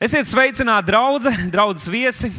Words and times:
Esiet 0.00 0.24
sveicināti, 0.24 0.88
draugi, 0.88 1.28
draugs 1.52 1.82
viesi. 1.92 2.30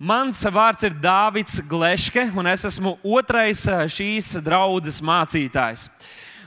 Mans 0.00 0.38
vārds 0.48 0.86
ir 0.88 0.94
Dārvids 0.96 1.58
Gleške, 1.68 2.22
un 2.32 2.46
es 2.48 2.62
esmu 2.64 2.94
otrais 3.04 3.66
eh, 3.68 3.82
šīs 3.92 4.30
draudzes 4.40 5.02
mācītājs. 5.04 5.82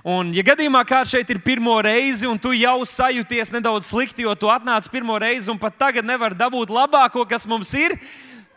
Un, 0.01 0.31
ja 0.33 0.41
gadījumā 0.47 0.81
kāds 0.89 1.13
šeit 1.13 1.29
ir 1.29 1.37
pirmo 1.45 1.75
reizi, 1.85 2.25
un 2.25 2.41
tu 2.41 2.55
jau 2.57 2.79
sajūties 2.81 3.53
nedaudz 3.53 3.91
slikti, 3.91 4.25
jo 4.25 4.33
tu 4.33 4.49
atnāc 4.49 4.87
pirmo 4.89 5.19
reizi, 5.21 5.51
un 5.53 5.59
pat 5.61 5.77
tagad 5.77 6.07
nevar 6.09 6.33
dabūt 6.33 6.73
labāko, 6.73 7.27
kas 7.29 7.45
mums 7.45 7.75
ir, 7.77 7.93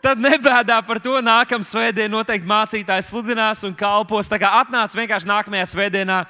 tad 0.01 0.17
nebēdā 0.17 0.79
par 0.87 0.97
to. 0.97 1.19
Nākamā 1.21 1.67
svētdienā 1.69 2.09
noteikti 2.15 2.49
mācītājs 2.49 3.11
sludinās 3.13 3.61
un 3.69 3.77
kalpos. 3.77 4.31
Tā 4.33 4.41
kā 4.41 4.49
atnāc 4.63 4.97
vienkārši 4.97 5.29
nākamajā 5.29 5.69
svētdienā, 5.75 6.23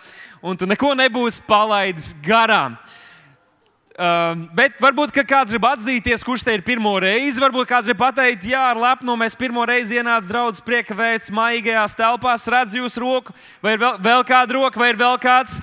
un 0.43 0.59
tu 0.59 0.67
neko 0.67 0.91
nebūsi 1.05 1.47
palaidis 1.47 2.11
garām. 2.27 2.75
Uh, 2.75 2.99
bet 3.93 4.79
varbūt 4.81 5.13
kāds 5.21 5.51
grib 5.53 5.65
atzīties, 5.69 6.23
kurš 6.25 6.43
te 6.45 6.53
ir 6.55 6.63
pirmo 6.65 6.95
reizi. 7.01 7.41
Varbūt 7.41 7.69
kāds 7.69 7.89
grib 7.89 7.99
pateikt, 7.99 8.47
jā, 8.49 8.61
ar 8.71 8.79
lepnumu 8.79 9.19
mēs 9.21 9.37
pirmo 9.37 9.65
reizi 9.69 9.99
ienācām 9.99 10.31
draudzes 10.31 10.63
prieka 10.65 10.97
veids, 10.97 11.29
maigajās 11.33 11.93
telpās, 11.97 12.47
redzu 12.49 12.81
jūsu 12.81 13.03
roku, 13.03 13.35
vai 13.61 13.75
ir 13.75 13.83
vēl, 13.83 13.99
vēl 14.01 14.25
kāda 14.25 14.57
roka, 14.57 14.81
vai 14.81 14.93
ir 14.93 14.97
vēl 14.97 15.19
kāds. 15.21 15.59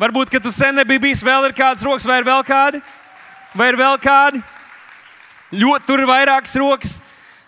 Varbūt, 0.00 0.32
ka 0.32 0.40
tu 0.42 0.50
sen 0.50 0.74
nebija 0.74 1.02
bijis, 1.02 1.22
vēl 1.22 1.46
ir 1.46 1.54
kāds 1.54 1.84
rokas, 1.86 2.08
vai 2.08 2.18
ir 2.22 2.26
vēl 2.26 2.42
kādi, 2.48 2.82
vai 3.54 3.70
ir 3.70 3.78
vēl 3.78 3.98
kādi. 4.02 4.42
Ļoti 5.52 5.86
tur 5.86 6.00
ir 6.00 6.08
vairākas 6.08 6.56
rokas. 6.58 6.98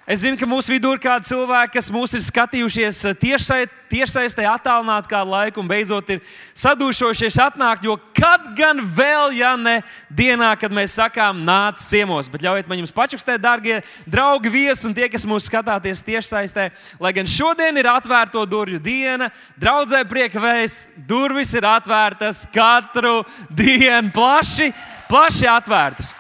Es 0.05 0.21
zinu, 0.21 0.37
ka 0.37 0.45
mūsu 0.45 0.75
vidū 0.75 0.91
ir 0.93 0.99
kādi 1.01 1.31
cilvēki, 1.31 1.79
kas 1.79 1.87
mūs 1.89 2.13
ir 2.13 2.21
skatījušies 2.21 2.99
tiešsaistē, 3.23 3.85
tiešsaistē 3.89 4.45
attālināti 4.51 5.09
kādu 5.09 5.31
laiku, 5.33 5.63
un 5.63 5.69
beidzot 5.71 6.11
ir 6.13 6.19
sadūšojušies 6.61 7.39
atnākt. 7.41 7.87
Jo 7.89 7.95
kad 8.13 8.51
gan 8.59 8.83
vēl, 8.85 9.33
ja 9.39 9.55
ne 9.57 9.79
dienā, 10.13 10.51
kad 10.61 10.75
mēs 10.77 10.99
sakām, 10.99 11.41
nāc 11.47 11.81
ciemos, 11.81 12.29
bet 12.29 12.45
ļaujiet 12.45 12.69
man 12.69 12.83
jums 12.83 12.93
pačukstēt, 12.93 13.41
darbie 13.41 13.79
draugi, 14.05 14.53
viesi 14.53 14.85
un 14.85 14.93
tie, 14.97 15.09
kas 15.09 15.25
mūs 15.25 15.47
skatāties 15.49 16.05
tiešsaistē, 16.05 16.67
lai 17.01 17.13
gan 17.17 17.31
šodien 17.31 17.81
ir 17.81 17.89
atvērto 17.89 18.43
durvju 18.45 18.83
diena, 18.85 19.31
draudzē 19.57 20.03
prieka 20.11 20.43
vēsts, 20.43 20.91
durvis 21.09 21.55
ir 21.57 21.65
atvērtas 21.65 22.45
katru 22.53 23.23
dienu 23.49 24.13
plaši, 24.13 24.69
plaši 25.09 25.49
atvērtas. 25.49 26.13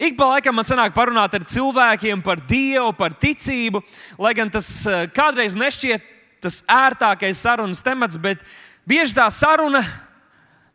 Ik 0.00 0.14
pa 0.16 0.30
laikam 0.30 0.54
man 0.56 0.64
sanāk 0.64 0.94
parunāt 0.96 1.34
ar 1.36 1.42
cilvēkiem 1.44 2.22
par 2.24 2.40
Dievu, 2.48 2.94
par 2.96 3.12
ticību, 3.20 3.82
lai 4.16 4.32
gan 4.32 4.48
tas 4.48 4.68
eh, 4.88 5.02
kādreiz 5.12 5.52
nešķiet 5.60 6.06
tas 6.40 6.62
ērtākais 6.64 7.42
sarunas 7.44 7.84
temats, 7.84 8.16
bet 8.16 8.40
bieži 8.88 9.18
tā 9.18 9.26
saruna 9.28 9.82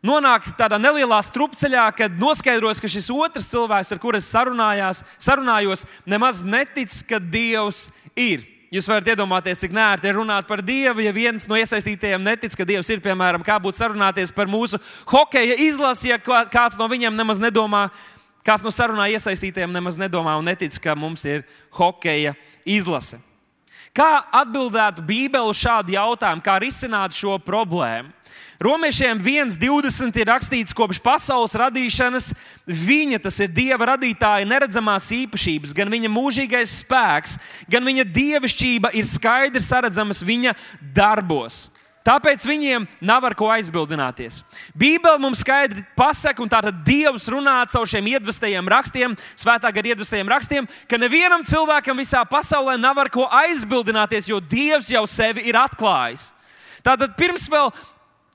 nonāk 0.06 0.46
tādā 0.54 0.78
nelielā 0.78 1.18
strupceļā, 1.26 1.88
kad 1.98 2.22
noskaidros, 2.22 2.78
ka 2.78 2.86
šis 2.86 3.10
otrs 3.10 3.50
cilvēks, 3.50 3.90
ar 3.96 4.02
kuru 4.04 4.22
es 4.22 4.30
sarunājos, 4.30 5.82
nemaz 6.06 6.44
netic, 6.46 6.94
ka 7.10 7.18
Dievs 7.18 7.88
ir. 8.14 8.46
Jūs 8.70 8.86
varat 8.90 9.10
iedomāties, 9.10 9.58
cik 9.62 9.74
nērti 9.74 10.06
ir 10.10 10.20
runāt 10.20 10.46
par 10.46 10.62
Dievu, 10.62 11.02
ja 11.02 11.10
viens 11.14 11.50
no 11.50 11.58
iesaistītajiem 11.58 12.22
netic, 12.22 12.54
ka 12.54 12.66
Dievs 12.66 12.94
ir, 12.94 13.02
piemēram, 13.02 13.42
kā 13.46 13.58
būtu 13.62 13.82
sarunāties 13.82 14.30
par 14.34 14.46
mūsu 14.50 14.78
hokeja 15.10 15.58
izlasi, 15.66 16.12
ja 16.14 16.18
kāds 16.22 16.78
no 16.78 16.86
viņiem 16.90 17.18
nemaz 17.18 17.42
nedomā, 17.42 17.88
Kāds 18.46 18.62
no 18.62 18.70
sarunā 18.70 19.08
iesaistītajiem 19.10 19.72
nemaz 19.74 19.96
nedomā 19.98 20.36
un 20.38 20.46
netic, 20.46 20.76
ka 20.78 20.94
mums 20.94 21.24
ir 21.26 21.42
hokeja 21.74 22.36
izlase. 22.62 23.18
Kā 23.96 24.20
atbildētu 24.42 25.02
Bībele 25.02 25.50
uz 25.50 25.58
šādu 25.58 25.96
jautājumu, 25.96 26.44
kā 26.44 26.58
risināt 26.62 27.16
šo 27.16 27.38
problēmu? 27.42 28.12
Romiešiem 28.60 29.18
1,20 29.20 30.16
ir 30.16 30.30
rakstīts, 30.30 30.72
kopš 30.76 31.00
pasaules 31.04 31.56
radīšanas 31.60 32.30
viņa, 32.64 33.18
tas 33.26 33.36
ir 33.44 33.50
Dieva 33.52 33.90
radītāja 33.92 34.48
neredzamās 34.48 35.10
īpašības, 35.12 35.74
gan 35.76 35.92
viņa 35.92 36.08
mūžīgais 36.12 36.78
spēks, 36.80 37.36
gan 37.68 37.84
viņa 37.84 38.06
dievišķība 38.16 38.94
ir 38.96 39.08
skaidri 39.10 39.60
saredzamas 39.60 40.22
viņa 40.24 40.54
darbos. 40.96 41.66
Tāpēc 42.06 42.44
viņiem 42.46 42.84
nav 43.02 43.24
ar 43.26 43.34
ko 43.34 43.48
aizbildināties. 43.50 44.44
Bībele 44.78 45.18
mums 45.18 45.40
skaidri 45.42 45.82
pasaka, 45.98 46.38
un 46.44 46.50
tātad 46.52 46.76
Dievs 46.86 47.26
runā 47.32 47.56
caur 47.72 47.88
šiem 47.90 48.12
iedvestajiem 48.12 48.70
rakstiem, 48.70 49.16
svētā 49.34 49.72
gara 49.74 49.90
iedvestajiem 49.90 50.30
rakstiem, 50.30 50.68
ka 50.86 51.00
nevienam 51.02 51.42
cilvēkam 51.46 51.98
visā 51.98 52.22
pasaulē 52.30 52.76
nav 52.78 53.02
ar 53.02 53.10
ko 53.10 53.26
aizbildināties, 53.42 54.30
jo 54.30 54.38
Dievs 54.38 54.92
jau 54.94 55.02
sevi 55.10 55.48
ir 55.50 55.58
atklājis. 55.58 56.30
Tātad 56.86 57.16
pirms 57.18 57.48
vēl 57.50 57.72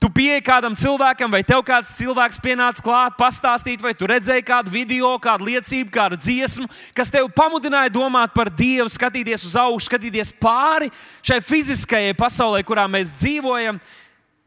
Tu 0.02 0.08
pieeji 0.10 0.42
kādam 0.42 0.74
cilvēkam, 0.74 1.30
vai 1.30 1.44
tev 1.46 1.60
kāds 1.62 1.92
cilvēks 1.94 2.40
pienāca 2.42 2.82
klāt, 2.82 3.14
pastāstīt, 3.14 3.78
vai 3.84 3.92
tu 3.94 4.08
redzēji 4.10 4.42
kādu 4.48 4.72
video, 4.74 5.12
kādu 5.22 5.46
liecību, 5.46 5.92
kādu 5.94 6.18
dziesmu, 6.18 6.66
kas 6.90 7.12
tev 7.12 7.28
pamudināja 7.30 7.92
domāt 7.94 8.34
par 8.34 8.50
Dievu, 8.50 8.88
skatīties 8.90 9.46
uz 9.46 9.54
augšu, 9.62 9.86
skatīties 9.86 10.34
pāri 10.42 10.90
šai 11.22 11.38
fiziskajai 11.46 12.16
pasaulē, 12.18 12.64
kurā 12.66 12.88
mēs 12.90 13.14
dzīvojam. 13.20 13.78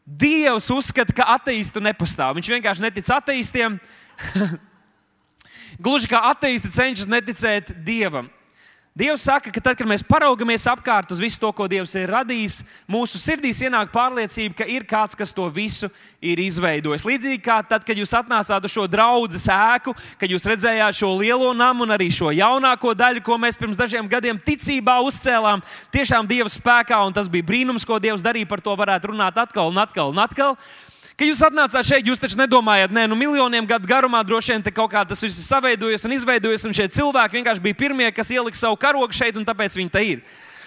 Dievs 0.03 0.67
uzskata, 0.75 1.15
ka 1.15 1.31
ateistu 1.37 1.79
nepastāv. 1.79 2.35
Viņš 2.35 2.51
vienkārši 2.57 2.83
netic 2.83 3.15
ateistiem. 3.15 3.79
Gluži 5.87 6.11
kā 6.11 6.19
ateisti 6.35 6.75
cenšas 6.75 7.07
neticēt 7.07 7.71
Dievam. 7.87 8.27
Dievs 8.95 9.25
saka, 9.27 9.51
ka 9.51 9.59
tad, 9.59 9.75
kad 9.75 9.87
mēs 9.91 10.05
paraugamies 10.07 10.63
apkārt 10.71 11.09
uz 11.11 11.19
visu 11.19 11.35
to, 11.41 11.49
ko 11.51 11.65
Dievs 11.67 11.91
ir 11.99 12.07
radījis, 12.15 12.61
mūsu 12.87 13.19
sirdīs 13.19 13.59
ienāk 13.67 13.89
pārliecība, 13.91 14.55
ka 14.61 14.67
ir 14.71 14.85
kāds, 14.87 15.17
kas 15.19 15.35
to 15.35 15.49
visu 15.51 15.89
ir 16.23 16.39
izveidojis. 16.39 17.03
Līdzīgi 17.03 17.41
kā 17.43 17.57
tad, 17.67 17.83
kad 17.83 17.99
jūs 17.99 18.15
atnācāt 18.15 18.63
uz 18.63 18.71
šo 18.71 18.85
draugu 18.87 19.35
ēku, 19.35 19.91
kad 20.15 20.31
jūs 20.31 20.47
redzējāt 20.47 20.95
šo 21.01 21.11
lielo 21.19 21.51
namu 21.51 21.83
un 21.83 21.91
arī 21.91 22.07
šo 22.07 22.31
jaunāko 22.31 22.93
daļu, 22.95 23.19
ko 23.19 23.35
mēs 23.35 23.59
pirms 23.59 23.75
dažiem 23.75 24.07
gadiem 24.07 24.39
ticībā 24.39 24.95
uzcēlām, 25.03 25.59
tiešām 25.91 26.31
Dieva 26.31 26.47
spēkā, 26.47 27.03
un 27.03 27.11
tas 27.11 27.27
bija 27.27 27.51
brīnums, 27.51 27.83
ko 27.83 27.99
Dievs 27.99 28.23
darīja. 28.23 28.47
Par 28.47 28.63
to 28.63 28.79
varētu 28.79 29.11
runāt 29.11 29.35
atkal 29.43 29.75
un 29.75 29.83
atkal 29.83 30.15
un 30.15 30.23
atkal. 30.23 30.55
Kad 31.15 31.29
jūs 31.29 31.39
atnācāt 31.47 31.87
šeit, 31.87 32.07
jūs 32.09 32.19
taču 32.19 32.35
nedomājat, 32.35 32.91
nē, 32.91 33.05
nu 33.07 33.15
miljoniem 33.15 33.67
gadu 33.69 33.87
garumā 33.87 34.19
droši 34.27 34.51
vien 34.51 34.65
kaut 34.67 34.91
kā 34.91 35.05
tas 35.07 35.21
viss 35.23 35.37
ir 35.39 35.45
savaidojies 35.47 36.03
un 36.03 36.11
izveidojies, 36.11 36.65
un 36.67 36.75
šie 36.75 36.89
cilvēki 36.91 37.37
vienkārši 37.37 37.63
bija 37.63 37.77
pirmie, 37.79 38.09
kas 38.11 38.33
ielika 38.35 38.59
savu 38.59 38.75
karogu 38.75 39.15
šeit, 39.15 39.37
un 39.39 39.47
tāpēc 39.47 39.77
viņi 39.79 39.93
te 39.93 40.01
ir. 40.03 40.25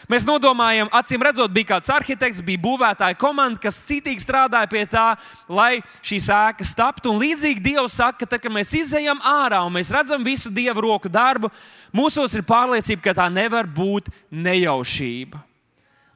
Mēs 0.08 0.24
nodomājam, 0.24 0.88
acīm 0.96 1.20
redzot, 1.20 1.52
bija 1.52 1.74
kāds 1.74 1.90
arhitekts, 1.92 2.40
bija 2.40 2.62
būvētāja 2.64 3.18
komanda, 3.20 3.60
kas 3.60 3.82
citīgi 3.84 4.24
strādāja 4.24 4.70
pie 4.72 4.86
tā, 4.88 5.10
lai 5.52 5.82
šīs 6.00 6.30
ēkas 6.32 6.72
taptu. 6.78 7.12
Un 7.12 7.20
līdzīgi 7.20 7.60
Dievs 7.66 7.98
saka, 8.00 8.22
ka 8.22 8.30
tad, 8.30 8.40
kad 8.46 8.54
mēs 8.54 8.72
izējām 8.78 9.20
ārā 9.20 9.60
un 9.66 9.74
mēs 9.76 9.92
redzam 9.92 10.24
visu 10.24 10.48
Dieva 10.48 10.80
roku 10.80 11.12
darbu, 11.12 11.52
mūsos 11.92 12.38
ir 12.40 12.46
pārliecība, 12.48 13.04
ka 13.04 13.16
tā 13.20 13.28
nevar 13.28 13.68
būt 13.68 14.08
nejaušība. 14.32 15.44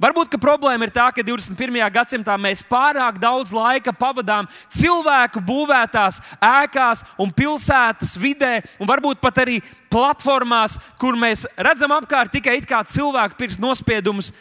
Varbūt 0.02 0.34
problēma 0.42 0.88
ir 0.88 0.90
tā, 0.90 1.04
ka 1.14 1.22
21. 1.22 1.76
gadsimtā 1.94 2.34
mēs 2.40 2.64
pārāk 2.66 3.20
daudz 3.22 3.52
laika 3.54 3.92
pavadām 3.94 4.48
cilvēku 4.66 5.38
būvētās 5.46 6.18
ēkās 6.42 7.04
un 7.22 7.30
pilsētas 7.30 8.16
vidē, 8.18 8.56
un 8.82 8.90
varbūt 8.90 9.20
pat 9.22 9.38
arī 9.44 9.60
platformās, 9.92 10.74
kur 10.98 11.14
mēs 11.14 11.46
redzam 11.54 11.94
apkārt 11.94 12.34
tikai 12.34 12.58
cilvēku 12.66 13.38
pirkstu 13.38 13.62
nospiedumus. 13.62 14.32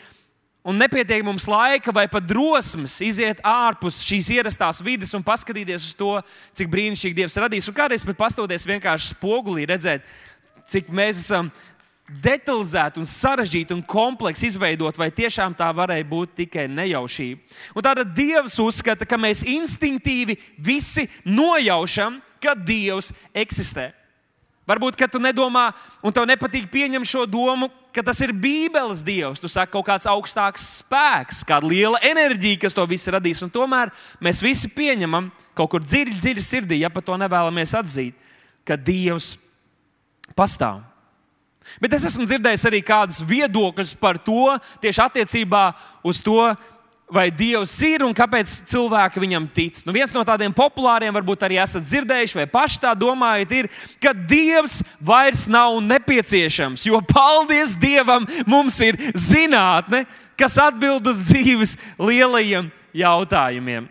Un 0.66 0.78
nepietiek 0.78 1.24
mums 1.26 1.48
laika 1.50 1.94
vai 1.94 2.08
pat 2.10 2.26
drosmes 2.26 3.00
iziet 3.02 3.40
ārpus 3.46 4.04
šīs 4.06 4.28
ierastās 4.34 4.82
vidas 4.86 5.14
un 5.18 5.24
paskatīties 5.26 5.88
uz 5.90 5.96
to, 5.98 6.12
cik 6.54 6.70
brīnišķīgi 6.70 7.18
Dievs 7.18 7.38
radīs. 7.42 7.70
Un 7.70 7.78
kādreiz 7.78 8.06
pat 8.06 8.20
pastoties 8.20 8.68
vienkārši 8.70 9.16
spogulī, 9.16 9.66
redzēt, 9.70 10.06
cik 10.70 10.94
mēs 10.94 11.24
esam 11.24 11.50
detalizēti 12.20 13.00
un 13.00 13.08
sarežģīti 13.08 13.76
un 13.76 13.84
kompleksi 13.88 14.50
izveidot, 14.50 14.98
vai 15.00 15.12
tiešām 15.16 15.56
tā 15.58 15.70
varēja 15.76 16.08
būt 16.08 16.36
tikai 16.44 16.68
nejaušība. 16.72 17.40
Un 17.76 17.86
tātad 17.86 18.12
Dievs 18.16 18.58
uzskata, 18.62 19.08
ka 19.08 19.20
mēs 19.22 19.46
instinktīvi 19.48 20.36
visi 20.60 21.08
nojaušam, 21.24 22.20
ka 22.44 22.56
Dievs 22.58 23.14
eksistē. 23.34 23.92
Varbūt, 24.68 24.96
ka 25.00 25.08
tu 25.10 25.20
nedomā, 25.20 25.72
un 26.06 26.14
tev 26.14 26.28
nepatīk 26.30 26.68
pieņemt 26.72 27.08
šo 27.10 27.26
domu, 27.28 27.68
ka 27.92 28.04
tas 28.06 28.20
ir 28.24 28.32
Bībeles 28.32 29.02
Dievs. 29.04 29.42
Tu 29.42 29.50
saki, 29.52 29.72
kaut 29.74 29.88
kāds 29.88 30.08
augstāks 30.08 30.68
spēks, 30.80 31.42
kāda 31.48 31.68
liela 31.68 32.00
enerģija, 32.06 32.62
kas 32.62 32.78
to 32.78 32.86
visu 32.88 33.12
radīs. 33.12 33.42
Un 33.44 33.52
tomēr 33.52 33.92
mēs 34.24 34.44
visi 34.46 34.70
pieņemam 34.72 35.32
kaut 35.58 35.74
kur 35.74 35.84
dziļi, 35.84 36.16
dziļi 36.20 36.46
sirdī, 36.46 36.84
ja 36.84 36.94
pat 36.94 37.10
to 37.10 37.18
nevēlamies 37.20 37.76
atzīt, 37.82 38.16
ka 38.68 38.78
Dievs 38.78 39.34
pastāv. 40.38 40.91
Bet 41.82 41.94
es 41.96 42.06
esmu 42.10 42.26
dzirdējis 42.28 42.68
arī 42.68 42.82
kādus 42.86 43.22
viedokļus 43.26 43.96
par 44.00 44.20
to, 44.22 44.58
tieši 44.84 45.04
attiecībā 45.06 45.64
uz 46.06 46.20
to, 46.24 46.52
vai 47.12 47.28
Dievs 47.32 47.74
ir 47.84 48.06
un 48.06 48.16
kāpēc 48.16 48.50
cilvēki 48.72 49.20
viņam 49.20 49.46
tic. 49.52 49.82
Nu, 49.84 49.92
viens 49.96 50.14
no 50.16 50.24
tādiem 50.28 50.54
populāriem, 50.56 51.12
varbūt 51.14 51.44
arī 51.44 51.60
esat 51.60 51.84
dzirdējuši, 51.84 52.38
vai 52.40 52.48
paši 52.50 52.80
tā 52.86 52.94
domājat, 52.96 53.56
ir, 53.60 53.70
ka 54.00 54.14
Dievs 54.16 54.80
vairs 55.04 55.46
nav 55.52 55.76
nepieciešams. 55.84 56.88
Jo 56.88 57.02
paldies 57.04 57.76
Dievam, 57.76 58.26
mums 58.48 58.80
ir 58.86 59.00
zinātne, 59.12 60.06
kas 60.40 60.56
atbild 60.64 61.12
uz 61.12 61.26
dzīves 61.28 61.76
lielajiem 62.00 62.72
jautājumiem. 62.96 63.90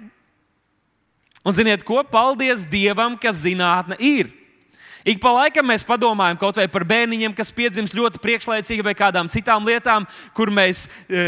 Un 1.45 1.57
ziniet, 1.57 1.85
ko? 1.85 2.01
Paldies 2.05 2.65
Dievam, 2.69 3.17
ka 3.21 3.33
zinātne 3.37 4.01
ir. 4.01 4.33
Ik 5.05 5.21
pa 5.23 5.31
laikam 5.33 5.65
mēs 5.65 5.85
padomājam 5.87 6.37
kaut 6.41 6.59
vai 6.61 6.67
par 6.69 6.85
bērniņiem, 6.89 7.33
kas 7.37 7.53
piedzimst 7.57 7.97
ļoti 7.97 8.21
priekšlaicīgi, 8.21 8.85
vai 8.85 8.93
kādām 8.97 9.31
citām 9.33 9.65
lietām, 9.65 10.05
kur 10.37 10.53
mēs 10.53 10.83
e, 11.09 11.23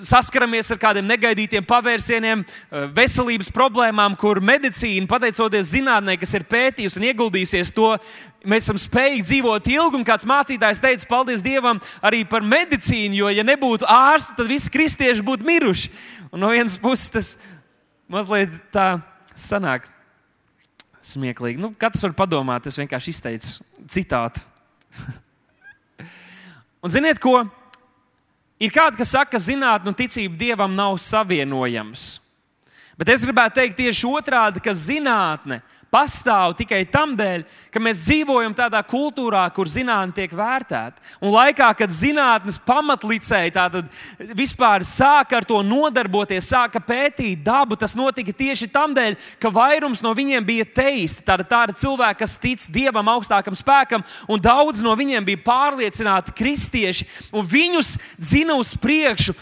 saskaramies 0.00 0.72
ar 0.72 0.80
kādiem 0.80 1.04
negaidītiem 1.10 1.66
pavērsieniem, 1.68 2.44
e, 2.44 2.84
veselības 2.96 3.50
problēmām, 3.52 4.16
kur 4.16 4.40
medicīna, 4.40 5.08
pateicoties 5.10 5.74
zinātnē, 5.74 6.16
kas 6.20 6.32
ir 6.38 6.46
pētījusi 6.48 7.02
un 7.02 7.06
ieguldījusies 7.10 7.74
to, 7.76 7.90
mēs 8.48 8.64
esam 8.64 8.80
spējīgi 8.80 9.28
dzīvot 9.28 9.68
ilgi. 9.74 10.00
Un 10.00 10.08
kāds 10.08 10.28
mācītājs 10.28 10.80
teica, 10.84 11.10
paldies 11.10 11.44
Dievam 11.44 11.82
arī 12.00 12.22
par 12.24 12.46
medicīnu, 12.46 13.20
jo, 13.20 13.34
ja 13.34 13.44
nebūtu 13.44 13.88
ārstu, 13.92 14.38
tad 14.40 14.48
visi 14.48 14.72
kristieši 14.72 15.26
būtu 15.26 15.44
miruši. 15.48 15.92
Un 16.32 16.44
no 16.44 16.54
vienas 16.56 16.80
puses 16.80 17.12
tas 17.12 17.30
mazliet 18.08 18.56
tā 18.72 18.94
sanāk 19.36 19.97
smieklīgi. 21.04 21.60
Nu, 21.60 21.72
katrs 21.78 22.04
var 22.06 22.14
padomāt, 22.18 22.66
es 22.68 22.78
vienkārši 22.78 23.14
izteicu 23.14 23.66
citātu. 23.90 24.42
un 26.84 26.92
ziniet, 26.92 27.20
ko? 27.22 27.40
Ir 28.58 28.72
kādi, 28.74 28.98
kas 28.98 29.14
saka, 29.14 29.36
ka 29.36 29.42
zinātnē 29.42 29.92
un 29.92 29.98
ticība 29.98 30.38
dievam 30.38 30.72
nav 30.74 30.96
savienojams. 31.02 32.16
Bet 32.98 33.12
es 33.14 33.22
gribētu 33.22 33.60
teikt 33.60 33.78
tieši 33.78 34.08
otrādi, 34.10 34.62
ka 34.62 34.74
zinātnē 34.74 35.60
pastāv 35.92 36.54
tikai 36.58 36.82
tam 36.90 37.14
dēļ, 37.16 37.44
ka 37.72 37.80
mēs 37.82 38.04
dzīvojam 38.04 38.54
tādā 38.56 38.80
kultūrā, 38.86 39.44
kur 39.56 39.70
zinātnē 39.70 40.14
tiek 40.16 40.34
vērtēta. 40.36 41.02
Un 41.24 41.32
laikā, 41.32 41.70
kad 41.78 41.92
zinātnīs 41.94 42.60
pamatlicēji 42.64 43.52
vispār 44.36 44.84
sāka 44.86 45.40
ar 45.40 45.46
to 45.48 45.60
nodarboties, 45.64 46.50
sāka 46.52 46.80
pētīt 46.84 47.42
dabu, 47.44 47.76
tas 47.76 47.96
notika 47.98 48.32
tieši 48.36 48.70
tam 48.72 48.94
dēļ, 48.96 49.16
ka 49.40 49.52
vairums 49.52 50.02
no 50.04 50.12
viņiem 50.16 50.44
bija 50.44 50.68
teisti. 50.80 51.24
Tāda, 51.26 51.46
tāda 51.48 51.76
cilvēka, 51.76 52.20
kas 52.24 52.36
tic 52.40 52.64
dievam, 52.72 53.08
augstākam 53.14 53.56
spēkam, 53.56 54.04
un 54.28 54.42
daudz 54.42 54.84
no 54.84 54.94
viņiem 54.98 55.24
bija 55.24 55.44
pārliecināti 55.46 56.36
kristieši, 56.36 57.08
un 57.32 57.46
viņus 57.48 57.96
dzina 58.20 58.58
uz 58.60 58.74
priekšu 58.78 59.36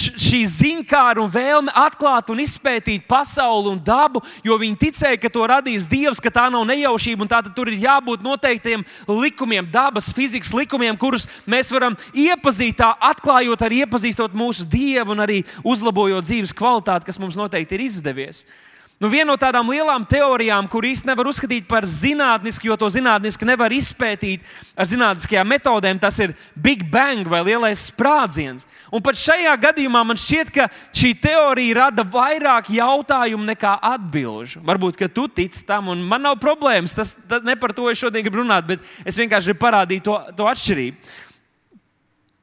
šī 0.00 0.40
ziņkāra 0.48 1.22
un 1.22 1.30
vēlme 1.32 1.74
atklāt 1.76 2.30
un 2.32 2.40
izpētīt 2.42 3.06
pasauli 3.10 3.72
un 3.72 3.80
dabu, 3.84 4.22
jo 4.46 4.56
viņi 4.60 4.78
ticēja, 4.80 5.20
ka 5.20 5.30
to 5.32 5.44
radīs 5.50 5.88
Dievs, 5.90 6.22
ka 6.22 6.32
tā 6.32 6.46
nav 6.52 6.64
nejaušība 6.68 7.26
un 7.26 7.30
tā 7.30 7.42
tur 7.48 7.70
ir 7.72 7.80
jābūt 7.84 8.24
noteiktiem 8.24 8.84
likumiem, 9.08 9.68
dabas, 9.72 10.12
fizikas 10.16 10.54
likumiem, 10.56 10.96
kurus 11.00 11.26
mēs 11.46 11.72
varam 11.74 11.98
iepazīt, 12.14 12.78
tā, 12.80 12.94
atklājot 13.12 13.66
arī 13.66 13.84
iepazīstot 13.84 14.36
mūsu 14.36 14.66
Dievu 14.70 15.16
un 15.16 15.24
arī 15.26 15.42
uzlabojot 15.64 16.26
dzīves 16.26 16.56
kvalitāti, 16.56 17.10
kas 17.10 17.20
mums 17.20 17.38
noteikti 17.38 17.76
ir 17.76 17.86
izdevies. 17.90 18.44
Nu, 19.00 19.08
viena 19.08 19.30
no 19.30 19.38
tādām 19.40 19.70
lielām 19.72 20.02
teorijām, 20.04 20.66
kur 20.68 20.84
īstenībā 20.84 21.14
nevar 21.14 21.28
uzskatīt 21.30 21.64
par 21.64 21.86
zinātnisku, 21.88 22.66
jo 22.68 22.74
to 22.76 22.90
zinātniski 22.92 23.46
nevar 23.48 23.72
izpētīt 23.72 24.44
ar 24.76 24.84
zinātniskajām 24.90 25.48
metodēm, 25.48 25.96
tas 26.02 26.18
ir 26.20 26.34
Big 26.52 26.82
Bang 26.92 27.24
vai 27.24 27.40
lielais 27.46 27.86
sprādziens. 27.88 28.66
Un 28.92 29.00
pat 29.00 29.16
šajā 29.16 29.54
gadījumā 29.62 30.02
man 30.04 30.20
šķiet, 30.20 30.52
ka 30.52 30.68
šī 30.92 31.14
teorija 31.16 31.78
rada 31.78 32.04
vairāk 32.04 32.68
jautājumu 32.76 33.48
nekā 33.48 33.72
atbildžu. 33.88 34.60
Varbūt, 34.68 35.00
ka 35.00 35.08
tu 35.08 35.24
tici 35.32 35.64
tam, 35.64 35.88
un 35.94 36.04
man 36.04 36.28
nav 36.28 36.36
problēmas. 36.42 36.92
Tas 36.92 37.16
ne 37.40 37.56
par 37.56 37.72
to 37.72 37.88
es 37.88 38.04
šodien 38.04 38.28
gribu 38.28 38.42
runāt, 38.42 38.68
bet 38.68 38.84
es 39.08 39.16
vienkārši 39.16 39.54
gribu 39.54 39.64
parādīt 39.64 40.04
to, 40.04 40.20
to 40.36 40.52
atšķirību. 40.52 41.16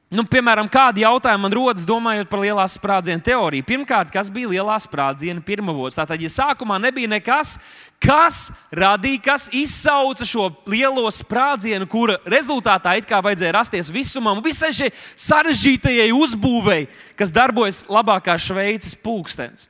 Nu, 0.08 0.22
piemēram, 0.24 0.70
kādi 0.72 1.02
jautājumi 1.02 1.42
man 1.44 1.52
rodas, 1.52 1.84
domājot 1.84 2.30
par 2.30 2.40
lielā 2.40 2.62
sprādziena 2.72 3.20
teoriju? 3.20 3.66
Pirmkārt, 3.68 4.08
kas 4.08 4.30
bija 4.32 4.48
lielā 4.48 4.78
sprādziena 4.80 5.42
pirmavots? 5.44 5.98
Tātad, 5.98 6.22
ja 6.24 6.30
sākumā 6.32 6.78
nebija 6.80 7.10
nekas, 7.12 7.58
kas 8.00 8.46
radīja, 8.72 9.20
kas 9.26 9.50
izsauca 9.52 10.24
šo 10.24 10.46
lielo 10.64 11.04
sprādzienu, 11.12 11.84
kura 11.92 12.16
rezultātā 12.24 12.96
it 12.96 13.08
kā 13.10 13.20
vajadzēja 13.20 13.52
rasties 13.58 13.92
visumam, 13.92 14.40
visai 14.40 14.72
šai 14.72 14.88
sarežģītajai 15.28 16.08
uzbūvēji, 16.16 16.88
kas 17.20 17.34
darbojas 17.34 17.84
labākā 17.92 18.40
Šveices 18.40 18.96
pulkstenis. 19.04 19.68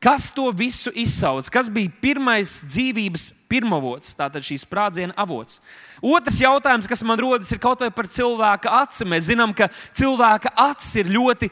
Kas 0.00 0.30
to 0.32 0.48
visu 0.56 0.88
izsauca? 0.96 1.50
Kas 1.52 1.68
bija 1.68 1.92
pirmais 2.00 2.54
dzīvības 2.64 3.26
pirmavots, 3.52 4.14
tātad 4.16 4.40
šīs 4.46 4.64
sprādziena 4.64 5.12
avots? 5.20 5.58
Otrs 6.00 6.38
jautājums, 6.40 6.88
kas 6.88 7.04
man 7.04 7.20
rodas, 7.20 7.50
ir 7.52 7.60
kaut 7.60 7.84
vai 7.84 7.90
par 7.92 8.08
cilvēka 8.08 8.72
aci. 8.80 9.04
Mēs 9.04 9.28
zinām, 9.28 9.52
ka 9.52 9.68
cilvēka 9.92 10.54
acis 10.56 11.02
ir 11.02 11.12
ļoti 11.12 11.50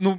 nu, 0.00 0.16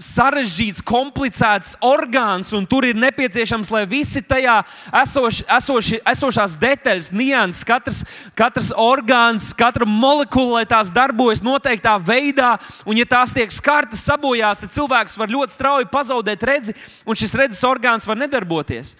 sarežģīts, 0.00 0.82
komplicēts 0.82 1.74
orgāns, 1.84 2.50
un 2.56 2.64
tur 2.66 2.86
ir 2.88 2.98
nepieciešams, 2.98 3.70
lai 3.70 3.84
visi 3.86 4.22
tajā 4.26 4.56
esoši, 5.02 5.44
esoši, 5.56 6.00
esošās 6.10 6.56
detaļas, 6.58 7.10
nianses, 7.14 7.66
katrs, 7.68 8.00
katrs 8.38 8.72
orgāns, 8.74 9.52
katra 9.56 9.86
molekula, 9.86 10.58
lai 10.58 10.64
tās 10.70 10.90
darbojas 10.94 11.44
noteiktā 11.46 11.94
veidā, 12.02 12.56
un 12.86 12.98
ja 12.98 13.06
tās 13.06 13.34
tiek 13.36 13.54
skartas, 13.54 14.02
sabojās, 14.08 14.62
tad 14.64 14.74
cilvēks 14.74 15.18
var 15.20 15.30
ļoti 15.30 15.54
strauji 15.54 15.90
pazaudēt 15.92 16.42
redzi, 16.42 16.74
un 17.06 17.18
šis 17.18 17.36
redzes 17.38 17.62
orgāns 17.68 18.08
var 18.10 18.18
nedarboties. 18.18 18.96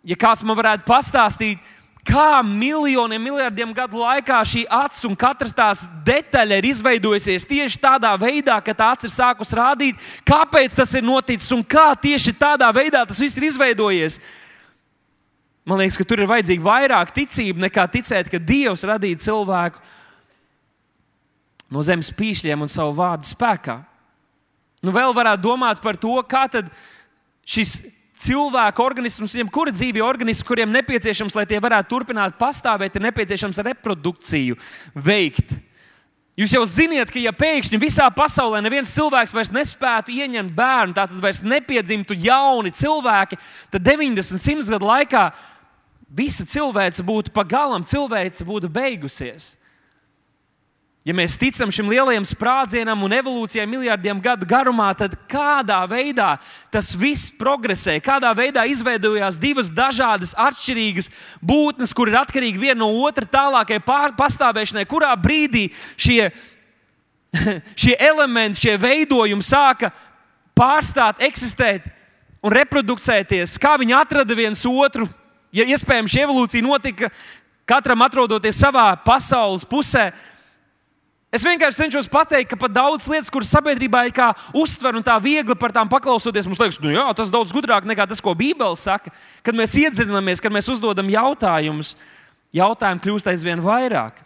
Ja 0.00 0.16
kāds 0.16 0.40
man 0.48 0.56
varētu 0.56 0.88
pastāstīt, 0.88 1.60
kā 2.06 2.40
miljoniem, 2.46 3.22
miljardiem 3.22 3.72
gadu 3.76 4.00
laikā 4.00 4.40
šī 4.46 4.64
acis 4.72 5.04
un 5.08 5.16
katras 5.18 5.54
tās 5.56 5.84
detaļa 6.06 6.60
ir 6.60 6.68
izveidojusies 6.70 7.46
tieši 7.48 7.80
tādā 7.82 8.12
veidā, 8.20 8.56
ka 8.64 8.74
tā 8.76 8.92
acis 8.94 9.10
ir 9.10 9.16
sākus 9.16 9.54
rādīt, 9.56 10.00
kāpēc 10.26 10.76
tas 10.78 10.94
ir 10.96 11.04
noticis 11.06 11.52
un 11.56 11.64
kā 11.64 11.90
tieši 12.00 12.34
tādā 12.40 12.70
veidā 12.74 13.04
tas 13.08 13.20
viss 13.20 13.38
ir 13.40 13.48
izveidojies. 13.50 14.20
Man 15.68 15.78
liekas, 15.82 15.98
ka 16.00 16.06
tur 16.08 16.22
ir 16.22 16.30
vajadzīga 16.30 16.64
vairāk 16.64 17.12
ticība 17.14 17.66
nekā 17.66 17.84
ticēt, 17.92 18.30
ka 18.32 18.40
Dievs 18.40 18.86
radīja 18.88 19.20
cilvēku 19.28 19.78
no 21.70 21.84
zemes 21.86 22.10
pīšļiem 22.16 22.64
un 22.64 22.72
savu 22.72 22.96
vārdu 22.98 23.28
spēkā. 23.28 23.76
Nu, 24.80 24.94
vēl 24.96 25.12
varētu 25.14 25.44
domāt 25.44 25.82
par 25.84 25.98
to, 26.00 26.16
kā 26.24 26.48
šis 27.44 27.99
cilvēku 28.20 28.84
organismus, 28.84 29.34
jebkura 29.38 29.72
dzīvība 29.74 30.04
organismi, 30.06 30.46
kuriem 30.48 30.72
nepieciešams, 30.74 31.36
lai 31.38 31.46
tie 31.48 31.60
varētu 31.62 31.90
turpināt 31.92 32.36
pastāvēt, 32.40 32.96
ir 32.96 33.06
nepieciešams 33.08 33.60
reprodukciju 33.70 34.58
veikt. 34.94 35.56
Jūs 36.40 36.54
jau 36.54 36.62
zināt, 36.64 37.10
ka 37.12 37.20
ja 37.20 37.32
pēkšņi 37.36 37.78
visā 37.82 38.06
pasaulē 38.14 38.62
neviens 38.64 38.92
cilvēks 38.94 39.34
vairs 39.36 39.50
nespētu 39.52 40.14
ieņemt 40.14 40.54
bērnu, 40.56 40.96
tad 40.96 41.12
vairs 41.20 41.42
nepiedzimtu 41.44 42.16
jauni 42.16 42.72
cilvēki, 42.72 43.36
tad 43.72 43.84
90, 43.84 44.40
100 44.40 44.72
gadu 44.72 44.88
laikā 44.88 45.24
visa 46.16 46.46
cilvēce 46.48 47.04
būtu 47.04 47.34
pagalam, 47.34 47.84
cilvēce 47.84 48.46
būtu 48.46 48.70
beigusies. 48.72 49.54
Ja 51.00 51.14
mēs 51.16 51.38
ticam 51.40 51.70
šim 51.72 51.88
lielajam 51.88 52.26
sprādzienam 52.28 53.00
un 53.06 53.14
evolūcijai 53.16 53.64
miljardiem 53.64 54.18
gadu 54.20 54.44
garumā, 54.44 54.90
tad 54.92 55.14
kādā 55.32 55.78
veidā 55.88 56.34
tas 56.68 56.90
viss 56.92 57.30
progresē, 57.32 57.94
kādā 58.04 58.34
veidā 58.36 58.66
izveidojās 58.68 59.38
divas 59.40 59.70
dažādas, 59.72 60.34
atšķirīgas 60.36 61.08
būtnes, 61.40 61.96
kur 61.96 62.12
ir 62.12 62.18
atkarīgi 62.20 62.60
viena 62.60 62.82
no 62.82 62.90
otra 63.00 63.24
tālākai 63.24 63.80
pastāvēšanai, 64.18 64.84
kurā 64.90 65.14
brīdī 65.16 65.70
šie, 65.96 66.28
šie 67.82 67.96
elementi, 67.96 68.66
šie 68.66 68.76
veidojumi 68.84 69.46
sāka 69.46 69.94
pārstāt 70.52 71.24
eksistēt 71.24 71.88
un 72.44 72.52
reproducēties, 72.52 73.56
kā 73.56 73.78
viņi 73.80 73.96
atrada 73.96 74.36
viens 74.36 74.68
otru. 74.68 75.08
Ja 75.50 75.64
iespējams 75.64 76.12
šī 76.12 76.26
evolūcija 76.28 76.62
notika 76.62 77.08
katram 77.66 78.04
atrodoties 78.04 78.60
savā 78.60 78.90
pasaules 79.00 79.64
pusē, 79.64 80.10
Es 81.30 81.44
vienkārši 81.46 81.84
cenšos 81.84 82.08
pateikt, 82.10 82.48
ka 82.50 82.56
pat 82.58 82.72
daudz 82.74 83.04
lietas, 83.06 83.30
kuras 83.30 83.52
sabiedrībā 83.54 84.02
ir 84.08 84.14
kā 84.14 84.32
uztver 84.58 84.96
un 84.98 85.04
tā 85.06 85.14
viegli 85.22 85.54
par 85.54 85.70
tām 85.70 85.86
paklausoties, 85.90 86.48
mums 86.50 86.58
liekas, 86.58 86.80
nu 86.82 86.90
jā, 86.90 87.04
tas 87.14 87.30
daudz 87.30 87.54
gudrāk 87.54 87.86
nekā 87.86 88.08
tas, 88.10 88.18
ko 88.18 88.34
Bībele 88.34 88.74
saka. 88.74 89.12
Kad 89.46 89.54
mēs 89.54 89.76
iedziļināmies, 89.78 90.42
kad 90.42 90.50
mēs 90.50 90.66
uzdodam 90.74 91.06
jautājumus, 91.12 91.94
jautājumi 92.50 93.04
kļūst 93.04 93.30
aizvien 93.30 93.62
vairāk. 93.62 94.18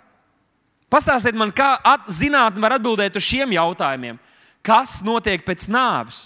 Pastāstiet 0.89 1.37
man, 1.37 1.53
kā 1.53 1.75
zinātnē 2.09 2.65
var 2.65 2.79
atbildēt 2.79 3.21
uz 3.21 3.29
šiem 3.29 3.53
jautājumiem. 3.53 4.17
Kas 4.65 5.03
notiek 5.05 5.45
pēc 5.45 5.69
nāves? 5.69 6.25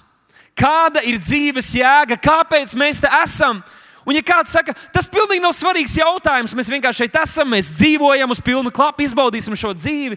Kāda 0.58 1.02
ir 1.02 1.18
dzīves 1.18 1.72
jēga? 1.74 2.20
Kāpēc 2.22 2.78
mēs 2.78 3.02
te 3.02 3.10
esam? 3.18 3.64
Un, 4.06 4.14
ja 4.14 4.22
kāds 4.22 4.54
saka, 4.54 4.72
tas 4.94 5.10
pilnīgi 5.10 5.42
nav 5.42 5.52
svarīgs 5.58 5.98
jautājums, 5.98 6.54
mēs 6.56 6.70
vienkārši 6.70 7.04
šeit 7.04 7.18
esam, 7.18 7.50
mēs 7.50 7.74
dzīvojam 7.76 8.30
uz 8.30 8.38
pilnu 8.40 8.70
klapu, 8.72 9.02
izbaudīsim 9.04 9.58
šo 9.58 9.74
dzīvi 9.76 10.16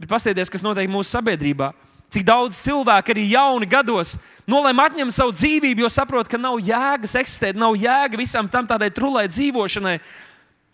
Bet 0.00 0.10
paskatieties, 0.10 0.50
kas 0.52 0.64
notiek 0.64 0.90
mūsu 0.92 1.14
sabiedrībā. 1.14 1.72
Cik 2.12 2.22
daudz 2.26 2.58
cilvēku 2.62 3.14
arī 3.14 3.24
jauni 3.32 3.66
gados 3.66 4.14
nolēma 4.46 4.86
atņemt 4.90 5.14
savu 5.14 5.34
dzīvību, 5.34 5.82
jo 5.82 5.90
saprot, 5.90 6.28
ka 6.30 6.38
nav 6.38 6.60
jēgas 6.62 7.16
eksistēt, 7.18 7.58
nav 7.58 7.74
jēga 7.80 8.20
visam 8.20 8.46
tam 8.48 8.68
tādai 8.68 8.92
trulai 8.94 9.26
dzīvošanai. 9.32 9.96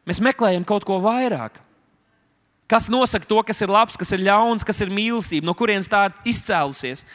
Mēs 0.09 0.21
meklējam 0.21 0.67
kaut 0.69 0.85
ko 0.85 0.99
vairāk. 1.01 1.57
Kas 2.69 2.91
nosaka 2.93 3.29
to, 3.29 3.41
kas 3.47 3.63
ir 3.65 3.73
labs, 3.73 3.97
kas 4.01 4.13
ir 4.13 4.25
ļauns, 4.27 4.65
kas 4.67 4.81
ir 4.85 4.93
mīlestība, 4.93 5.47
no 5.49 5.55
kurienes 5.57 5.89
tā 5.91 6.07
ir 6.09 6.33
izcēlusies? 6.35 7.07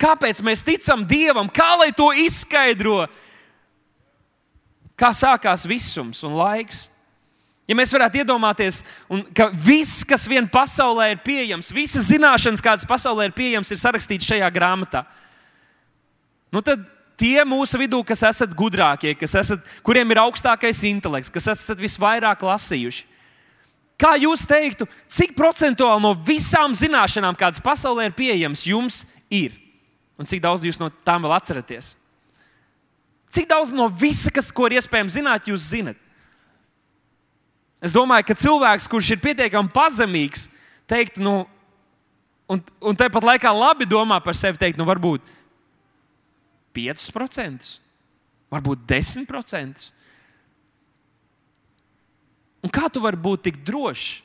Kāpēc 0.00 0.40
mēs 0.44 0.64
ticam 0.66 1.06
Dievam? 1.08 1.48
Kā 1.52 1.72
lai 1.80 1.92
to 1.96 2.10
izskaidro? 2.16 3.06
kā 5.02 5.10
sākās 5.16 5.66
visums 5.68 6.22
un 6.26 6.36
laiks. 6.38 6.86
Ja 7.70 7.76
mēs 7.78 7.92
varētu 7.94 8.22
iedomāties, 8.22 8.80
un, 9.12 9.22
ka 9.36 9.46
viss, 9.54 10.02
kas 10.08 10.24
vien 10.30 10.48
pasaulē 10.50 11.12
ir 11.12 11.20
pieejams, 11.22 11.70
visas 11.74 12.08
zināšanas, 12.10 12.62
kādas 12.64 12.86
pasaulē 12.88 13.28
ir 13.28 13.36
pieejamas, 13.36 13.70
ir 13.70 13.78
sarakstītas 13.78 14.32
šajā 14.32 14.48
grāmatā, 14.54 15.04
nu 16.52 16.62
tad 16.66 16.82
tie 17.22 17.44
mūsu 17.46 17.78
vidū, 17.78 18.02
kas 18.06 18.24
esat 18.26 18.54
gudrākie, 18.58 19.14
kas 19.14 19.36
esat, 19.38 19.62
kuriem 19.86 20.10
ir 20.10 20.24
augstākais 20.24 20.82
intelekts, 20.90 21.30
kas 21.30 21.46
esat 21.54 21.80
visvairāk 21.80 22.42
lasījuši, 22.42 23.06
kā 24.02 24.16
jūs 24.18 24.42
teiktu, 24.50 24.88
cik 25.06 25.36
procentuāli 25.38 26.02
no 26.02 26.16
visām 26.26 26.74
zināšanām, 26.74 27.38
kādas 27.38 27.62
pasaulē 27.62 28.10
ir 28.10 28.16
pieejamas, 28.18 28.66
jums 28.66 29.04
ir? 29.30 29.54
Un 30.18 30.26
cik 30.28 30.42
daudz 30.42 30.66
jūs 30.66 30.82
no 30.82 30.90
tām 31.06 31.22
vēl 31.22 31.38
atceraties? 31.38 31.94
Cik 33.32 33.46
daudz 33.48 33.70
no 33.72 33.86
visa, 33.88 34.32
kas, 34.34 34.50
ko 34.52 34.66
ir 34.66 34.80
iespējams 34.80 35.14
zināt, 35.14 35.46
jūs 35.48 35.70
zinat? 35.72 35.96
Es 37.82 37.94
domāju, 37.94 38.28
ka 38.28 38.38
cilvēks, 38.38 38.86
kurš 38.90 39.14
ir 39.16 39.22
pietiekami 39.22 39.72
pazemīgs, 39.74 40.46
teikt, 40.90 41.18
nu, 41.18 41.40
un, 42.46 42.62
un 42.78 42.98
tāpat 42.98 43.26
laikā 43.32 43.50
labi 43.50 43.88
domā 43.90 44.20
par 44.22 44.38
sevi, 44.38 44.60
teikt, 44.60 44.78
nu, 44.78 44.86
varbūt 44.86 45.26
5%, 46.78 47.72
varbūt 48.54 48.86
10%. 48.88 49.88
Un 52.62 52.70
kā 52.70 52.86
tu 52.92 53.02
vari 53.02 53.18
būt 53.18 53.48
tik 53.48 53.58
drošs 53.66 54.20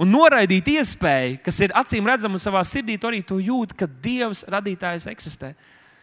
un 0.00 0.08
noraidīt 0.14 0.70
iespēju, 0.78 1.40
kas 1.44 1.58
ir 1.60 1.74
acīm 1.76 2.06
redzama 2.08 2.38
savā 2.40 2.62
sirdī, 2.64 2.94
tu 2.96 3.10
arī 3.10 3.20
tu 3.26 3.40
jūti, 3.42 3.76
ka 3.76 3.90
Dievs 4.00 4.46
radītājs 4.48 5.10
eksistē. 5.10 5.52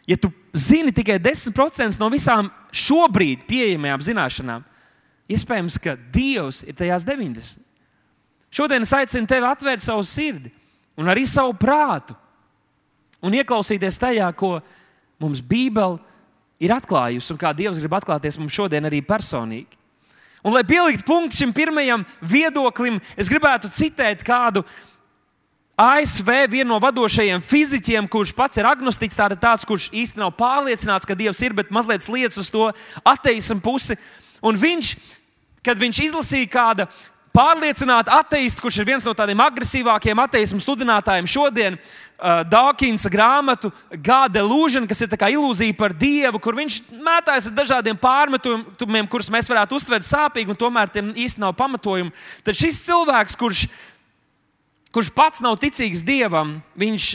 Ja 0.08 0.20
tu 0.20 0.30
zini 0.56 0.94
tikai 0.96 1.18
10% 1.24 1.98
no 2.00 2.12
visām 2.12 2.52
šobrīd 2.72 3.48
pieejamajām 3.48 4.04
zināšanām, 4.06 4.68
Iespējams, 5.28 5.80
ka 5.84 5.98
Dievs 6.14 6.64
ir 6.64 6.78
tajās 6.78 7.04
90. 7.08 7.64
Šodien 8.54 8.86
es 8.86 8.94
aicinu 8.96 9.28
tevi 9.28 9.48
atvērt 9.48 9.84
savu 9.84 10.06
sirdi 10.08 10.54
un 10.98 11.12
arī 11.12 11.26
savu 11.28 11.54
prātu 11.60 12.16
un 13.22 13.36
ieklausīties 13.36 14.00
tajā, 14.00 14.30
ko 14.38 14.58
mums 15.20 15.42
Bībele 15.44 16.00
ir 16.64 16.74
atklājusi 16.74 17.34
un 17.34 17.42
kā 17.42 17.52
Dievs 17.56 17.82
grib 17.82 17.98
atklāties 17.98 18.40
mums 18.40 18.56
šodien 18.56 18.88
arī 18.88 19.02
personīgi. 19.06 19.78
Un, 20.46 20.54
lai 20.54 20.64
pieliktu 20.64 21.04
punktu 21.04 21.42
šim 21.42 21.52
pirmajam 21.52 22.06
viedoklim, 22.22 23.02
es 23.20 23.28
gribētu 23.28 23.72
citēt 23.74 24.22
kādu 24.24 24.62
ASV 25.78 26.30
vienu 26.50 26.72
no 26.72 26.78
vadošajiem 26.82 27.42
fizikiem, 27.46 28.08
kurš 28.10 28.32
pats 28.38 28.58
ir 28.58 28.66
agnostiķis, 28.66 29.20
tāds, 29.38 29.66
kurš 29.68 29.90
īstenībā 29.92 30.24
nav 30.24 30.32
pārliecināts, 30.38 31.06
ka 31.06 31.18
Dievs 31.18 31.42
ir, 31.46 31.54
bet 31.58 31.74
mazliet 31.74 32.08
liec 32.10 32.38
uz 32.40 32.50
to 32.54 32.70
ateismu 33.06 33.60
pusi. 33.62 33.98
Un 34.46 34.58
viņš, 34.60 34.96
kad 35.66 35.80
viņš 35.80 36.04
izlasīja 36.08 36.50
kādu 36.52 36.88
pārliecinātu 37.38 38.12
ateistu, 38.14 38.64
kurš 38.64 38.80
ir 38.82 38.88
viens 38.88 39.06
no 39.06 39.14
tādiem 39.18 39.42
agresīvākiem 39.46 40.20
ateismu 40.24 40.60
sludinātājiem 40.64 41.28
šodien, 41.30 41.78
uh, 41.78 42.42
Dāvkins 42.50 43.06
grāmatu 43.14 43.70
Gāda 43.94 44.42
Ilūžana, 44.42 44.90
kas 44.90 45.04
ir 45.06 45.14
ilūzija 45.14 45.76
par 45.78 45.94
dievu, 45.94 46.42
kur 46.42 46.58
viņš 46.58 46.80
mētājas 46.98 47.52
ar 47.52 47.58
dažādiem 47.60 48.00
pārmetumiem, 48.02 49.10
kurus 49.10 49.30
mēs 49.34 49.50
varētu 49.52 49.78
uztvert 49.78 50.08
sāpīgi, 50.08 50.50
un 50.50 50.58
tomēr 50.58 50.90
tiem 50.90 51.14
īsti 51.14 51.44
nav 51.44 51.54
pamatojumi. 51.60 52.14
Tad 52.44 52.58
šis 52.58 52.82
cilvēks, 52.88 53.38
kurš, 53.38 53.68
kurš 54.96 55.14
pats 55.14 55.46
nav 55.46 55.60
ticīgs 55.62 56.02
dievam, 56.06 56.58
viņš, 56.80 57.12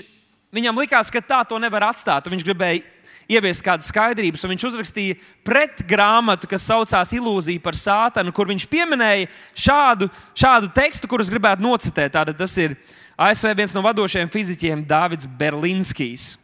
viņam 0.54 0.78
likās, 0.84 1.10
ka 1.10 1.24
tā 1.24 1.42
to 1.48 1.58
nevar 1.58 1.90
atstāt. 1.90 2.30
Viņš 2.30 2.46
gribēja 2.46 2.86
ieviest 3.30 3.64
kādas 3.64 3.88
skaidrības, 3.90 4.44
viņš 4.48 4.66
uzrakstīja 4.70 5.18
pretgrāmatu, 5.46 6.48
kas 6.50 6.66
saucās 6.68 7.12
Ilūzija 7.16 7.62
par 7.62 7.78
sātanu, 7.78 8.32
kur 8.34 8.50
viņš 8.50 8.66
pieminēja 8.70 9.30
šādu, 9.54 10.08
šādu 10.38 10.72
tekstu, 10.74 11.10
kurus 11.10 11.30
gribētu 11.32 11.64
nocitēt. 11.64 12.14
Tātad 12.16 12.38
tas 12.38 12.56
ir 12.60 12.76
ASV 13.16 13.52
viens 13.56 13.74
no 13.76 13.84
vadošajiem 13.84 14.30
fizikiem, 14.32 14.84
Dārvids 14.88 15.28
Berlinskijs. 15.38 16.36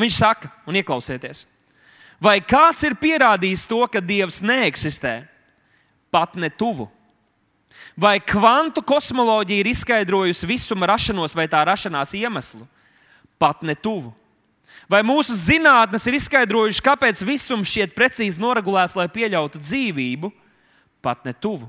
Viņš 0.00 0.20
saka, 0.20 0.50
un 0.68 0.78
ieklausieties, 0.80 1.44
vai 2.22 2.38
kāds 2.40 2.86
ir 2.86 2.96
pierādījis 3.00 3.66
to, 3.68 3.82
ka 3.90 4.00
Dievs 4.00 4.40
neeksistē, 4.44 5.20
pat 6.12 6.38
ne 6.40 6.50
tuvu? 6.50 6.88
Vai 8.00 8.18
kvantu 8.22 8.82
kosmoloģija 8.86 9.60
ir 9.60 9.70
izskaidrojusi 9.70 10.48
visuma 10.48 10.88
rašanos 10.90 11.34
vai 11.36 11.46
tā 11.50 11.60
rašanās 11.66 12.14
iemeslu? 12.16 12.64
Pat 13.40 13.64
ne 13.66 13.74
tuvu. 13.74 14.12
Vai 14.90 15.04
mūsu 15.06 15.36
zinātnes 15.38 16.02
ir 16.10 16.16
izskaidrojušas, 16.18 16.82
kāpēc 16.82 17.20
visums 17.22 17.70
šķiet 17.70 17.92
precīzi 17.94 18.42
noregulēts, 18.42 18.96
lai 18.98 19.06
pieļautu 19.12 19.60
dzīvību, 19.62 20.32
pat 21.04 21.22
ne 21.28 21.34
tuvu? 21.36 21.68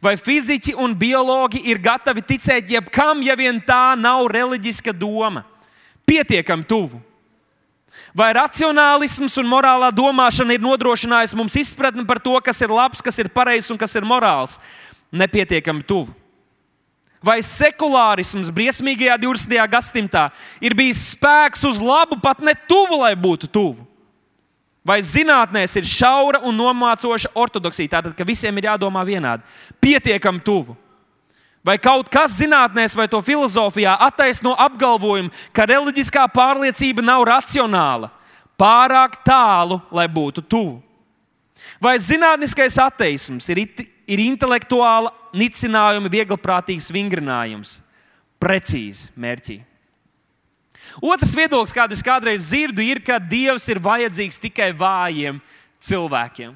Vai 0.00 0.14
fiziķi 0.16 0.76
un 0.80 0.94
biologi 0.96 1.60
ir 1.68 1.82
gatavi 1.82 2.22
ticēt 2.24 2.70
jebkam, 2.70 3.20
ja 3.26 3.36
vien 3.36 3.58
tā 3.66 3.92
nav 3.98 4.30
reliģiska 4.32 4.94
doma? 4.96 5.42
Pietiekami 6.08 6.64
tuvu. 6.64 7.02
Vai 8.16 8.30
racionālisms 8.36 9.36
un 9.42 9.50
morālā 9.50 9.90
domāšana 9.92 10.56
ir 10.56 10.64
nodrošinājusi 10.64 11.36
mums 11.36 11.58
izpratni 11.60 12.06
par 12.08 12.20
to, 12.22 12.38
kas 12.44 12.60
ir 12.64 12.72
labs, 12.72 13.04
kas 13.04 13.18
ir 13.20 13.28
pareizs 13.32 13.68
un 13.74 13.80
kas 13.80 13.92
ir 13.98 14.08
morāls? 14.08 14.56
Nepietiekami 15.12 15.84
tuvu. 15.84 16.14
Vai 17.22 17.38
sekulārisms 17.46 18.50
briesmīgajā 18.50 19.14
20. 19.22 19.54
gadsimtā 19.70 20.26
ir 20.58 20.74
bijis 20.74 21.12
spēks 21.14 21.62
uz 21.68 21.78
labu, 21.78 22.18
pat 22.18 22.42
ne 22.42 22.54
tuvu, 22.66 22.98
lai 23.04 23.14
būtu 23.14 23.46
tuvu? 23.46 23.86
Vai 24.82 24.98
zinātnēs 25.06 25.76
ir 25.78 25.86
šaura 25.86 26.40
un 26.42 26.56
nomācoša 26.58 27.30
ortodoksija, 27.38 27.92
tātad, 27.94 28.16
ka 28.18 28.26
visiem 28.26 28.56
ir 28.58 28.66
jādomā 28.72 29.04
vienādi, 29.06 29.46
pietiekami 29.78 30.42
tuvu? 30.42 30.74
Vai 31.62 31.76
kaut 31.78 32.08
kas 32.10 32.40
zinātnēs 32.40 32.96
vai 32.98 33.06
to 33.06 33.20
filozofijā 33.22 33.94
attaisno 34.02 34.56
apgalvojumu, 34.58 35.30
ka 35.54 35.68
reliģiskā 35.70 36.26
pārliecība 36.34 37.04
nav 37.06 37.22
racionāla, 37.28 38.10
pārāk 38.58 39.20
tālu, 39.22 39.78
lai 39.94 40.08
būtu 40.10 40.42
tuvu? 40.42 40.80
Vai 41.78 41.94
zinātniskais 42.02 42.74
ateisms 42.82 43.46
ir, 43.54 43.62
ir 44.12 44.22
intelektuāla 44.22 45.12
nicinājuma, 45.36 46.10
vieglprātīgs 46.12 46.90
vingrinājums, 46.92 47.78
precīzi 48.42 49.12
mērķī. 49.16 49.60
Otrs 51.00 51.32
viedoklis, 51.36 51.72
kādu 51.72 51.96
es 51.96 52.04
kādreiz 52.04 52.50
dzirdu, 52.50 52.82
ir, 52.84 53.00
ka 53.00 53.16
Dievs 53.16 53.64
ir 53.72 53.80
vajadzīgs 53.80 54.40
tikai 54.42 54.72
vājiem 54.76 55.38
cilvēkiem. 55.80 56.52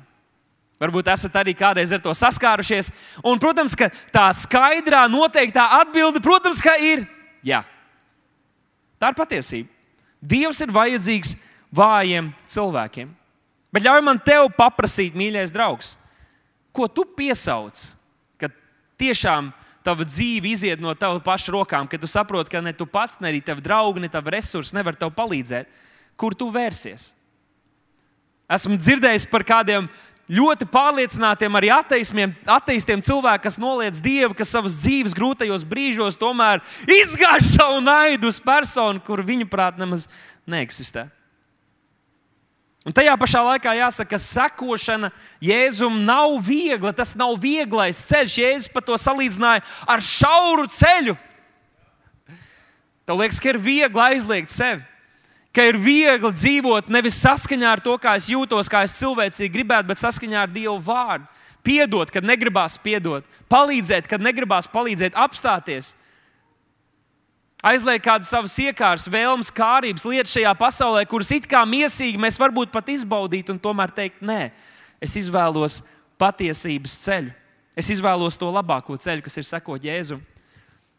Varbūt 0.76 1.08
esat 1.08 1.38
arī 1.40 1.54
kādreiz 1.56 1.94
ar 1.94 2.02
to 2.04 2.12
saskārušies. 2.12 2.90
Un, 3.24 3.40
protams, 3.40 3.72
ka 3.78 3.88
tā 4.12 4.26
skaidrā, 4.36 5.06
noteiktā 5.08 5.64
atbilde, 5.78 6.20
protams, 6.20 6.60
ir 6.84 7.06
jā. 7.46 7.62
Tā 9.00 9.12
ir 9.12 9.16
patiesība. 9.16 9.72
Dievs 10.20 10.60
ir 10.60 10.72
vajadzīgs 10.74 11.36
vājiem 11.72 12.28
cilvēkiem. 12.50 13.08
Bet 13.72 13.84
ļauj 13.84 14.02
man 14.04 14.20
te 14.20 14.36
paprasīt, 14.56 15.16
mīļais 15.16 15.52
draugs, 15.52 15.96
ko 16.76 16.88
tu 16.92 17.06
piesauc 17.16 17.80
tiešām 19.00 19.52
tava 19.86 20.06
dzīve 20.08 20.50
iziet 20.50 20.82
no 20.82 20.94
tava 20.98 21.20
paša 21.22 21.54
rokām, 21.54 21.86
kad 21.86 22.02
tu 22.02 22.08
saproti, 22.10 22.50
ka 22.50 22.62
ne 22.64 22.72
tu 22.74 22.88
pats, 22.90 23.20
ne 23.20 23.30
arī 23.30 23.42
tavi 23.44 23.62
draugi, 23.62 24.02
ne 24.02 24.10
tavi 24.10 24.34
resursi 24.34 24.74
nevar 24.74 24.98
tev 24.98 25.12
palīdzēt, 25.14 25.70
kur 26.18 26.34
tu 26.34 26.50
vērsies. 26.50 27.12
Esmu 28.50 28.78
dzirdējis 28.78 29.26
par 29.30 29.44
kādiem 29.46 29.88
ļoti 30.30 30.66
pārliecinātiem 30.70 31.58
arī 31.58 31.70
ateistiem, 31.70 33.02
cilvēkiem, 33.06 33.42
kas 33.44 33.60
noliedz 33.62 34.02
dievu, 34.02 34.34
kas 34.38 34.50
savas 34.54 34.80
dzīves 34.82 35.14
grūtajos 35.14 35.66
brīžos 35.66 36.18
tomēr 36.18 36.62
izgāž 36.90 37.52
savu 37.52 37.78
naidu 37.84 38.32
uz 38.32 38.40
personu, 38.42 39.02
kur 39.06 39.22
viņuprāt 39.26 39.78
nemaz 39.78 40.08
neeksistē. 40.50 41.06
Un 42.86 42.94
tajā 42.94 43.16
pašā 43.18 43.40
laikā 43.42 43.72
jāsaka, 43.80 44.14
ka 44.14 44.22
sekošana 44.22 45.10
Jēzum 45.42 46.04
nav 46.06 46.36
viegla. 46.46 46.92
Tas 46.94 47.16
nav 47.18 47.34
vieglais 47.42 47.98
ceļš. 48.06 48.36
Jēzus 48.44 48.70
pat 48.70 48.86
to 48.86 48.98
salīdzināja 49.00 49.64
ar 49.90 50.04
šauru 50.04 50.68
ceļu. 50.70 51.16
Tev 53.06 53.18
liekas, 53.18 53.40
ka 53.42 53.50
ir 53.50 53.58
viegli 53.62 54.02
aizliegt 54.02 54.54
sevi, 54.54 54.82
ka 55.54 55.66
ir 55.66 55.78
viegli 55.78 56.30
dzīvot 56.34 56.88
nevis 56.90 57.18
saskaņā 57.22 57.74
ar 57.74 57.82
to, 57.82 57.94
kā 58.02 58.16
es 58.18 58.26
jūtos, 58.30 58.70
kā 58.70 58.82
es 58.86 58.96
cilvēcīgi 58.98 59.54
gribētu, 59.54 59.90
bet 59.90 60.02
saskaņā 60.02 60.40
ar 60.46 60.50
Dieva 60.50 60.78
vārdu. 60.82 61.30
Piedot, 61.66 62.10
kad 62.14 62.26
negribās 62.26 62.78
piedot, 62.78 63.26
palīdzēt, 63.50 64.06
kad 64.06 64.22
negribās 64.22 64.68
palīdzēt, 64.70 65.18
apstāties 65.18 65.94
aizliek 67.66 68.02
kādas 68.04 68.30
savas 68.30 68.54
iekārtas, 68.62 69.08
vēlmes, 69.10 69.50
kārības, 69.54 70.06
lietas 70.08 70.36
šajā 70.36 70.52
pasaulē, 70.58 71.02
kuras 71.10 71.32
it 71.34 71.48
kā 71.50 71.64
mīsīgi 71.66 72.20
mēs 72.22 72.38
varbūt 72.40 72.72
pat 72.74 72.88
izbaudītu 72.94 73.56
un 73.56 73.60
tomēr 73.62 73.92
teikt, 73.96 74.22
nē, 74.22 74.52
es 75.02 75.18
izvēlos 75.18 75.82
patiesības 76.20 76.96
ceļu. 77.04 77.34
Es 77.76 77.90
izvēlos 77.92 78.38
to 78.40 78.48
labāko 78.48 78.96
ceļu, 78.96 79.26
kas 79.26 79.36
ir 79.36 79.44
sekot 79.44 79.84
Jēzum. 79.84 80.22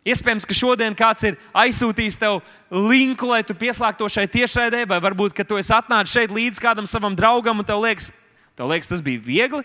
Iespējams, 0.08 0.46
ka 0.48 0.56
šodien 0.56 0.94
kāds 0.96 1.26
ir 1.26 1.40
aizsūtījis 1.58 2.20
tev 2.22 2.38
linku, 2.72 3.28
lai 3.32 3.42
tu 3.44 3.56
pieslēgtos 3.58 4.14
šai 4.14 4.28
tiešraidē, 4.32 4.86
vai 4.88 5.02
varbūt, 5.04 5.34
ka 5.36 5.44
tu 5.44 5.58
esi 5.60 5.74
atnācis 5.76 6.14
šeit 6.14 6.32
līdz 6.32 6.62
kādam 6.64 6.88
savam 6.88 7.18
draugam 7.18 7.60
un 7.60 7.68
tev 7.68 7.82
liekas, 7.84 8.14
Tev 8.58 8.72
liekas, 8.72 8.90
tas 8.90 9.04
bija 9.06 9.22
viegli? 9.22 9.62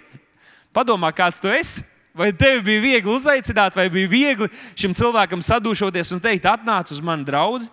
Padomā, 0.76 1.08
kāds 1.16 1.40
tu 1.40 1.48
esi. 1.48 1.80
Vai 2.12 2.28
tev 2.36 2.60
bija 2.66 2.82
viegli 2.82 3.08
uzaicināt, 3.08 3.76
vai 3.76 3.86
bija 3.92 4.10
viegli 4.10 4.48
šim 4.76 4.92
cilvēkam 4.96 5.40
sadūšoties 5.40 6.12
un 6.12 6.20
teikt, 6.20 6.44
atnāc 6.44 6.92
uz 6.92 7.00
mani 7.00 7.24
draugu? 7.24 7.70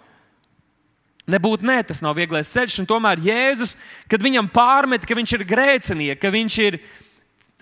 Nebūtu 1.30 1.68
nē, 1.68 1.82
tas 1.86 2.00
nav 2.02 2.16
vieglais 2.18 2.50
ceļš. 2.50 2.80
Un 2.82 2.88
tomēr 2.90 3.20
Jēzus, 3.22 3.76
kad 4.10 4.24
viņam 4.24 4.48
pārmet, 4.50 5.04
ka 5.06 5.18
viņš 5.18 5.36
ir 5.36 5.46
grēcinieks, 5.50 6.22
ka 6.22 6.32
viņš 6.34 6.58
ir 6.64 6.80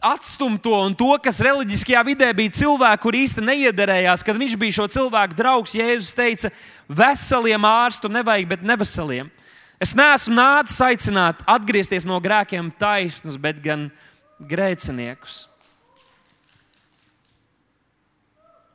atstumto 0.06 0.76
un 0.86 0.94
to, 0.96 1.10
kas 1.24 1.42
reliģiskajā 1.44 2.04
vidē 2.06 2.30
bija 2.38 2.54
cilvēki, 2.60 3.02
kur 3.04 3.18
īsti 3.18 3.44
neiederējās, 3.44 4.24
kad 4.24 4.38
viņš 4.38 4.56
bija 4.62 4.78
šo 4.78 4.88
cilvēku 4.94 5.36
draugs, 5.36 5.76
Jēzus 5.76 6.16
teica, 6.16 6.54
veseliem 6.88 7.66
ārstu 7.68 8.12
nevajag, 8.14 8.54
bet 8.54 8.64
neveseliem. 8.64 9.34
Es 9.82 9.98
neesmu 9.98 10.38
nācis 10.38 10.80
aicināt 10.82 11.42
atgriezties 11.50 12.06
no 12.08 12.22
grēkiem 12.22 12.70
taisnus, 12.80 13.42
bet 13.42 13.60
gan 13.66 13.90
grēciniekus. 14.40 15.47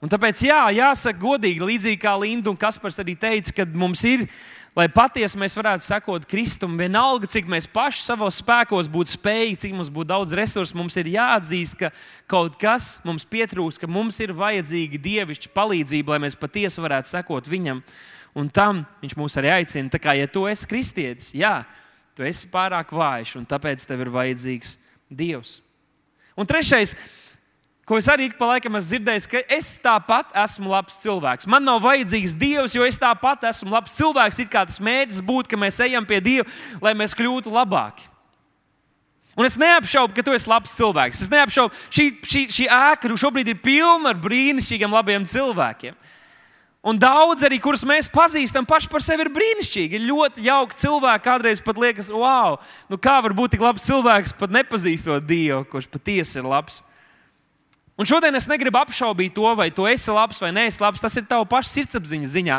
Un 0.03 0.11
tāpēc, 0.11 0.41
jā, 0.43 0.65
jāsaka 0.75 1.21
godīgi, 1.23 1.63
līdzīgi 1.63 2.01
kā 2.03 2.17
Linda 2.19 2.51
un 2.51 2.59
Kaspars 2.59 2.99
arī 2.99 3.15
teica, 3.15 3.53
ka 3.61 3.67
mums 3.79 4.01
ir, 4.09 4.25
lai 4.75 4.89
patiesi 4.91 5.39
mēs 5.39 5.55
varētu 5.55 5.87
sekot 5.87 6.27
Kristum, 6.27 6.75
vienalga, 6.81 7.29
cik 7.31 7.47
mēs 7.47 7.69
paši 7.71 8.03
savos 8.03 8.41
spēkos 8.43 8.91
būtu 8.91 9.15
spējīgi, 9.15 9.61
cik 9.63 9.77
mums 9.79 9.93
būtu 9.95 10.11
daudz 10.11 10.35
resursu, 10.35 10.75
mums 10.81 10.99
ir 10.99 11.13
jāatzīst, 11.13 11.79
ka 11.79 11.93
kaut 12.27 12.59
kas 12.59 12.97
mums 13.07 13.29
pietrūks, 13.31 13.79
ka 13.79 13.87
mums 13.87 14.19
ir 14.25 14.35
vajadzīga 14.35 14.99
dievišķa 15.07 15.55
palīdzība, 15.55 16.17
lai 16.17 16.25
mēs 16.27 16.39
patiesi 16.41 16.83
varētu 16.83 17.15
sekot 17.15 17.53
Viņam. 17.53 17.85
Un 18.35 18.49
tam 18.49 18.83
viņš 19.03 19.15
mūs 19.21 19.37
arī 19.39 19.51
aicina. 19.53 19.93
Tā 19.93 20.01
kā, 20.01 20.17
ja 20.17 20.27
tu 20.27 20.47
esi 20.49 20.67
kristietis, 20.67 21.35
jā, 21.37 21.61
tu 22.17 22.25
esi 22.27 22.49
pārāk 22.51 22.91
vājš, 22.97 23.37
un 23.39 23.47
tāpēc 23.47 23.85
tev 23.87 24.03
ir 24.03 24.11
vajadzīgs 24.11 24.79
Dievs. 25.13 25.61
Un 26.35 26.49
trešais, 26.49 26.97
ko 27.93 27.99
es 28.01 28.07
arī 28.09 28.31
pa 28.33 28.47
laikam 28.49 28.79
esmu 28.79 28.89
dzirdējis, 28.89 29.27
ka 29.29 29.41
es 29.53 29.67
tāpat 29.85 30.31
esmu 30.47 30.71
labs 30.73 30.97
cilvēks. 31.03 31.45
Man 31.45 31.67
nav 31.69 31.83
vajadzīgs 31.85 32.33
Dievs, 32.41 32.73
jo 32.73 32.87
es 32.89 32.97
tāpat 32.97 33.43
esmu 33.51 33.69
labs 33.69 33.93
cilvēks. 33.99 34.39
It 34.41 34.49
kā 34.49 34.63
tas 34.65 34.81
mērķis 34.81 35.19
būtu, 35.21 35.51
ka 35.53 35.59
mēs 35.61 35.83
ejam 35.85 36.07
pie 36.09 36.23
Dieva, 36.25 36.47
lai 36.81 36.95
mēs 36.97 37.13
kļūtu 37.19 37.53
labāki. 37.53 38.07
Un 39.37 39.45
es 39.45 39.59
neapšaubu, 39.61 40.17
ka 40.17 40.25
tu 40.25 40.33
esi 40.33 40.49
labs 40.49 40.73
cilvēks. 40.79 41.21
Es 41.27 41.33
neapšaubu, 41.33 41.77
šī, 41.93 42.07
šī, 42.25 42.45
šī 42.57 42.69
ēka 42.73 43.13
šobrīd 43.13 43.51
ir 43.53 43.61
pilna 43.61 44.15
ar 44.15 44.21
brīnišķīgiem, 44.25 44.97
labiem 44.97 45.29
cilvēkiem. 45.29 45.99
Un 46.89 46.97
daudz 46.99 47.45
arī, 47.45 47.59
kurus 47.63 47.85
mēs 47.87 48.09
pazīstam, 48.13 48.65
paši 48.69 48.89
par 48.89 49.05
sevi 49.05 49.27
ir 49.27 49.33
brīnišķīgi. 49.37 50.01
Ir 50.01 50.09
ļoti 50.09 50.47
jauki 50.49 50.81
cilvēki. 50.81 51.25
Kādreiz 51.29 51.61
pat 51.61 51.77
liekas, 51.77 52.09
wow, 52.09 52.57
nu 52.89 52.97
kā 52.97 53.21
var 53.21 53.37
būt 53.37 53.53
tik 53.55 53.69
labs 53.69 53.85
cilvēks, 53.85 54.33
pat 54.41 54.57
nepazīstot 54.57 55.29
Dievu, 55.29 55.61
kurš 55.69 55.93
patiesi 55.93 56.41
ir 56.41 56.49
labs. 56.49 56.81
Un 58.01 58.09
šodien 58.09 58.35
es 58.35 58.49
negribu 58.49 58.81
apšaubīt 58.81 59.35
to, 59.37 59.45
vai 59.59 59.69
tu 59.75 59.85
esi 59.89 60.13
labs 60.13 60.41
vai 60.41 60.53
neesi 60.55 60.81
labs. 60.81 61.03
Tas 61.03 61.17
ir 61.21 61.27
tavs 61.29 61.51
paša 61.51 61.75
sirdsapziņas 61.75 62.35
ziņā. 62.35 62.59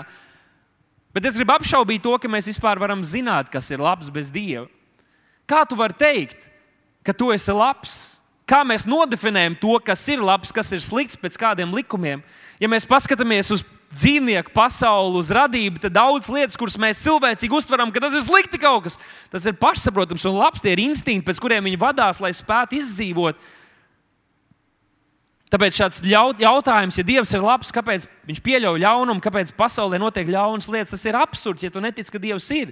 Bet 1.13 1.25
es 1.30 1.38
gribu 1.38 1.54
apšaubīt 1.56 2.02
to, 2.06 2.13
ka 2.18 2.30
mēs 2.30 2.50
vispār 2.50 2.82
varam 2.82 3.04
zināt, 3.06 3.50
kas 3.54 3.70
ir 3.74 3.82
labs 3.82 4.10
bez 4.13 4.32
Dieva. 4.34 4.68
Kā 5.50 5.63
tu 5.68 5.78
vari 5.78 5.98
teikt, 5.98 6.50
ka 7.06 7.13
tu 7.13 7.30
esi 7.34 7.54
labs? 7.54 7.96
Kā 8.50 8.62
mēs 8.68 8.86
nodefinējam 8.90 9.56
to, 9.62 9.78
kas 9.86 10.02
ir 10.12 10.24
labs, 10.24 10.52
kas 10.52 10.72
ir 10.75 10.82
slikts 10.84 11.20
pēc 11.20 11.38
kādiem 11.40 11.72
likumiem? 11.74 12.24
Ja 12.60 12.70
mēs 12.72 12.88
paskatāmies 12.88 13.52
uz 13.56 13.63
dzīvnieku 13.94 14.52
pasauli, 14.56 15.20
uz 15.22 15.30
radību, 15.34 15.82
tad 15.84 15.94
daudz 15.96 16.30
lietas, 16.34 16.58
kuras 16.60 16.78
mēs 16.82 17.02
cilvēcīgi 17.06 17.56
uztveram, 17.56 17.92
ka 17.94 18.02
tas 18.04 18.16
ir 18.18 18.24
slikti 18.25 18.60
kaut 18.62 18.88
kas. 18.88 18.98
Tas 19.32 19.46
ir 19.48 19.58
pašsaprotams 19.60 20.25
un 20.30 20.40
labs, 20.40 20.63
tie 20.63 20.74
ir 20.74 20.82
instinkti, 20.84 21.28
pēc 21.30 21.42
kuriem 21.44 21.70
viņi 21.70 21.80
vadās, 21.82 22.20
lai 22.24 22.34
spētu 22.36 22.80
izdzīvot. 22.80 23.40
Tāpēc 25.53 25.77
šāds 25.77 26.00
jautājums, 26.41 26.95
ja 26.98 27.03
Dievs 27.05 27.31
ir 27.38 27.43
labs, 27.45 27.69
kāpēc 27.69 28.07
viņš 28.25 28.39
pieļauj 28.41 28.79
ļaunumu, 28.81 29.22
kāpēc 29.22 29.51
pasaulē 29.53 30.00
notiek 30.01 30.31
ļaunas 30.33 30.66
lietas, 30.66 30.96
tas 30.96 31.03
ir 31.05 31.18
absurds, 31.20 31.61
ja 31.61 31.70
tu 31.70 31.83
netici, 31.83 32.09
ka 32.09 32.22
Dievs 32.22 32.48
ir. 32.57 32.72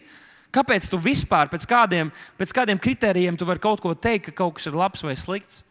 Kāpēc 0.52 0.88
tu 0.89 0.98
vispār 0.98 1.52
pēc 1.52 1.67
kādiem, 1.70 2.10
pēc 2.41 2.56
kādiem 2.58 2.82
kritērijiem 2.82 3.38
vari 3.46 3.62
kaut 3.62 3.84
ko 3.84 3.94
teikt, 3.94 4.32
ka 4.32 4.41
kaut 4.41 4.58
kas 4.58 4.65
ir 4.65 4.80
labs 4.82 5.06
vai 5.06 5.13
slikts? 5.13 5.62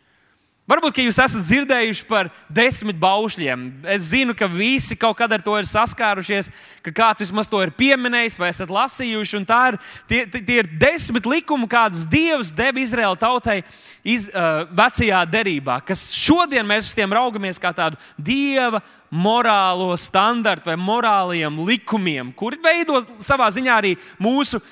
Varbūt 0.70 1.00
jūs 1.02 1.18
esat 1.18 1.42
dzirdējuši 1.48 2.04
par 2.06 2.28
desmit 2.46 2.98
baušļiem. 3.00 3.64
Es 3.90 4.12
zinu, 4.12 4.36
ka 4.38 4.46
visi 4.46 4.94
kaut 4.94 5.16
kad 5.18 5.32
ar 5.34 5.42
to 5.42 5.56
ir 5.58 5.66
saskārušies, 5.66 6.50
ka 6.86 6.92
kāds 6.94 7.24
vismaz 7.24 7.50
to 7.50 7.58
ir 7.64 7.72
pieminējis 7.74 8.38
vai 8.38 8.52
esat 8.52 8.70
lasījuši. 8.70 9.40
Ir, 9.42 9.78
tie, 10.06 10.20
tie 10.30 10.60
ir 10.60 10.70
desmit 10.78 11.26
likumi, 11.26 11.66
kādus 11.70 12.06
Dievs 12.06 12.52
deva 12.54 12.78
Izraēla 12.78 13.18
tautai 13.18 13.58
iz, 14.06 14.28
uh, 14.30 14.62
vecajā 14.70 15.24
derībā, 15.32 15.80
kas 15.82 16.06
šodien 16.14 16.66
mēs 16.66 16.92
uz 16.92 16.96
tiem 16.96 17.18
raugamies 17.18 17.58
kā 17.58 17.74
tādu 17.74 17.98
Dieva 18.14 18.78
morālo 19.10 19.90
standartu 19.98 20.70
vai 20.70 20.78
morāliem 20.78 21.58
likumiem, 21.66 22.30
kuri 22.30 22.60
veido 22.62 23.02
savā 23.18 23.50
ziņā 23.50 23.74
arī 23.74 23.96
mūsu 24.22 24.62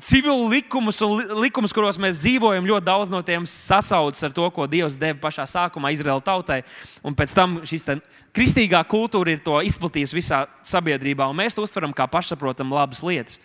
civilu 0.00 0.48
likumus 0.48 1.00
un 1.04 1.20
likumus, 1.40 1.72
kuros 1.76 1.98
mēs 2.00 2.22
dzīvojam, 2.22 2.66
ļoti 2.66 2.86
daudz 2.86 3.10
no 3.12 3.20
tiem 3.24 3.44
sasaucas 3.48 4.24
ar 4.24 4.32
to, 4.34 4.46
ko 4.54 4.66
Dievs 4.70 4.96
deva 4.98 5.18
pašā 5.20 5.44
sākumā 5.48 5.92
Izraēla 5.94 6.24
tautai. 6.24 6.62
Un 7.04 7.16
pēc 7.16 7.34
tam 7.36 7.58
šī 7.68 7.98
kristīgā 8.36 8.80
kultūra 8.88 9.34
ir 9.34 9.42
to 9.44 9.58
izplatījusi 9.66 10.16
visā 10.16 10.44
sabiedrībā, 10.64 11.28
un 11.28 11.36
mēs 11.36 11.56
to 11.56 11.64
uztveram 11.66 11.92
kā 11.96 12.08
pašsaprotamu 12.10 12.78
labas 12.78 13.04
lietas. 13.04 13.40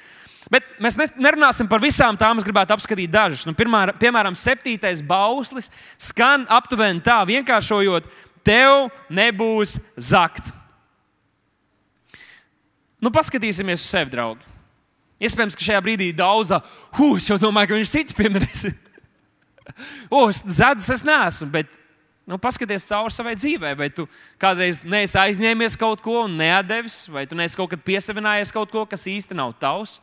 Bet 0.52 0.66
mēs 0.80 0.96
nerunāsim 1.18 1.68
par 1.68 1.82
visām 1.82 2.18
tām, 2.18 2.38
es 2.38 2.46
gribētu 2.46 2.76
apskatīt 2.76 3.10
dažas. 3.12 3.48
Nu, 3.50 3.56
pirmā, 3.58 3.88
piemēram, 3.98 4.38
septītais 4.38 5.02
bauslis 5.02 5.72
skan 5.98 6.46
aptuveni 6.54 7.02
tā, 7.04 7.24
vienkāršojot, 7.26 8.08
tev 8.46 8.92
nebūs 9.10 9.80
zakt. 9.98 10.54
Nu, 13.02 13.10
paskatīsimies 13.14 13.82
uz 13.82 13.90
sevi, 13.90 14.14
draugi. 14.14 14.55
Iespējams, 15.24 15.56
ka 15.56 15.64
šajā 15.64 15.80
brīdī 15.84 16.10
daudz, 16.16 16.52
huh, 16.98 17.16
es 17.16 17.30
jau 17.30 17.38
domāju, 17.40 17.72
ka 17.72 17.80
viņš 17.80 17.94
citu 17.94 18.18
pieminēs. 18.18 18.66
o, 20.16 20.26
es 20.28 20.42
zēdus 20.58 20.90
es 20.98 21.06
neesmu, 21.08 21.48
bet 21.54 21.72
nu, 22.28 22.40
paskaties 22.42 22.88
cauri 22.90 23.16
savai 23.16 23.36
dzīvei. 23.40 23.76
Vai 23.80 23.90
tu 23.94 24.08
kādreiz 24.42 24.84
neesi 24.84 25.18
aizņēmies 25.22 25.80
kaut 25.80 26.04
ko 26.04 26.26
un 26.26 26.36
neatdevis, 26.40 27.06
vai 27.14 27.24
tu 27.30 27.38
neesi 27.40 27.58
kaut 27.60 27.72
kad 27.72 27.86
piesavinājies 27.86 28.52
kaut 28.56 28.74
ko, 28.74 28.84
kas 28.90 29.08
īsti 29.12 29.38
nav 29.38 29.56
tavs. 29.62 30.02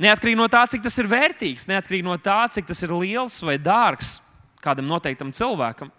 Neatkarīgi 0.00 0.38
no 0.40 0.48
tā, 0.48 0.64
cik 0.72 0.84
tas 0.84 0.96
ir 1.00 1.08
vērtīgs, 1.10 1.68
neatkarīgi 1.68 2.06
no 2.06 2.16
tā, 2.20 2.42
cik 2.52 2.68
tas 2.68 2.80
ir 2.84 2.92
liels 2.96 3.36
vai 3.44 3.58
dārgs 3.60 4.18
kādam 4.64 4.88
noteiktam 4.88 5.32
cilvēkam. 5.36 5.90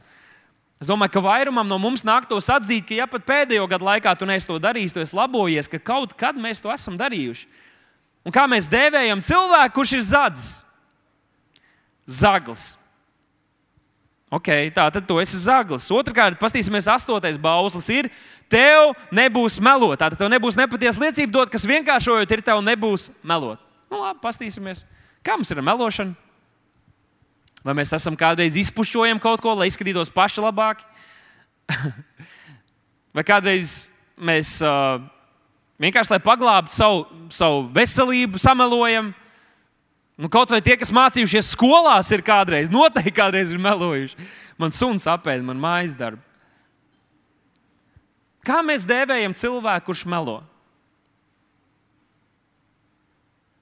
Es 0.82 0.90
domāju, 0.90 1.14
ka 1.14 1.22
vairumam 1.22 1.68
no 1.70 1.78
mums 1.78 2.02
nāktos 2.02 2.50
atzīt, 2.50 2.88
ka 2.90 2.96
ja 2.98 3.06
pat 3.10 3.26
pēdējo 3.28 3.68
gadu 3.70 3.86
laikā 3.86 4.16
tu 4.18 4.26
neesi 4.26 4.50
to 4.50 4.58
darījis, 4.62 4.96
tu 4.96 5.04
esi 5.04 5.18
labojies, 5.18 5.70
ka 5.70 5.78
kaut 5.78 6.16
kad 6.18 6.38
mēs 6.42 6.62
to 6.64 6.74
esam 6.74 6.98
darījuši. 6.98 7.46
Un 8.26 8.34
kā 8.34 8.46
mēs 8.50 8.70
dēvējam 8.70 9.24
cilvēku, 9.26 9.76
kurš 9.80 9.96
ir 9.98 10.06
zadzis? 10.06 10.52
Zaglis. 12.06 12.72
Ok, 14.32 14.48
tā 14.72 14.86
tad 14.96 15.04
tu 15.04 15.18
esi 15.20 15.40
zaglis. 15.44 15.90
Otrakārt, 15.92 16.38
paskatīsimies, 16.40 16.88
astotais 16.88 17.40
bauslis 17.42 17.90
ir, 17.92 18.08
tev 18.52 18.94
nebūs 19.12 19.58
melot. 19.60 19.98
Tātad 20.00 20.22
tev 20.22 20.30
nebūs 20.32 20.56
nepatiesa 20.56 21.04
liecība 21.04 21.34
dot, 21.36 21.52
kas 21.52 21.68
vienkāršojot 21.68 22.32
ir, 22.32 22.44
tev 22.46 22.62
nebūs 22.64 23.10
melot. 23.28 23.60
Nu, 23.92 24.00
labi, 24.00 24.22
paskatīsimies, 24.24 24.86
kā 25.26 25.36
mums 25.36 25.52
ir 25.52 25.60
ar 25.60 25.68
melošanu. 25.68 26.16
Vai 27.62 27.76
mēs 27.78 27.92
esam 27.94 28.16
kādreiz 28.18 28.56
izpušķojam 28.58 29.20
kaut 29.22 29.44
ko, 29.44 29.52
lai 29.60 29.68
izskatītos 29.70 30.10
paši 30.14 30.42
labāk? 30.42 30.86
Vai 33.16 33.26
kādreiz 33.28 33.92
mēs 34.16 34.56
uh, 34.64 35.04
Vienkārši, 35.82 36.14
lai 36.14 36.22
paglābtu 36.22 36.76
savu, 36.78 37.06
savu 37.34 37.64
veselību, 37.74 38.40
samelojam. 38.42 39.10
Nu, 40.22 40.30
kaut 40.30 40.52
vai 40.54 40.60
tie, 40.62 40.76
kas 40.78 40.94
mācījušies 40.94 41.56
skolās, 41.56 42.12
ir 42.14 42.22
kādreiz, 42.26 42.70
noteikti 42.70 43.16
kādreiz 43.18 43.54
ir 43.54 43.62
melojuši. 43.62 44.30
Man 44.62 44.76
suns 44.76 45.08
apēda, 45.10 45.42
man 45.48 45.58
mājas 45.62 45.96
darbu. 45.98 46.22
Kā 48.46 48.60
mēs 48.66 48.86
dēvējam 48.90 49.34
cilvēku, 49.38 49.88
kurš 49.90 50.06
melo? 50.10 50.40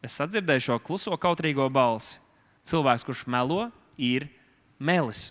Es 0.03 0.15
sadzirdēju 0.19 0.63
šo 0.63 0.77
kluso 0.83 1.15
kautrīgo 1.19 1.67
balsi. 1.71 2.19
Cilvēks, 2.67 3.03
kurš 3.07 3.25
melo, 3.31 3.67
ir 3.95 4.27
melis. 4.79 5.29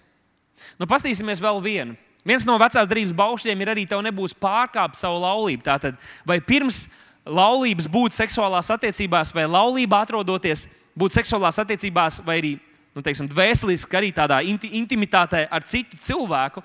Nu, 0.80 0.88
Pastīsimies 0.88 1.40
vēl 1.40 1.60
vienu. 1.64 1.96
Viens 2.26 2.46
no 2.48 2.56
vecās 2.58 2.88
darbības 2.88 3.14
baušļiem 3.16 3.62
ir 3.62 3.70
arī, 3.74 3.84
tev 3.88 4.02
nebūs 4.04 4.34
pārkāpt 4.38 4.98
savu 5.00 5.20
laulību. 5.22 5.62
Tātad, 5.66 5.98
vai 6.26 6.40
pirms 6.44 6.86
laulības 7.28 7.88
būt 7.92 8.16
seksuālās 8.16 8.72
attiecībās, 8.74 9.32
vai 9.36 9.46
laulībā 9.48 10.02
atrodoties, 10.04 10.66
būt 10.98 11.14
seksuālās 11.20 11.60
attiecībās, 11.62 12.22
vai 12.26 12.40
arī 12.40 12.52
nu, 12.96 13.04
teiksim, 13.04 13.28
dvēseliski, 13.30 13.96
arī 13.96 14.12
tādā 14.14 14.40
inti 14.42 14.72
intimitātē 14.80 15.46
ar 15.46 15.66
citu 15.66 15.98
cilvēku, 16.02 16.64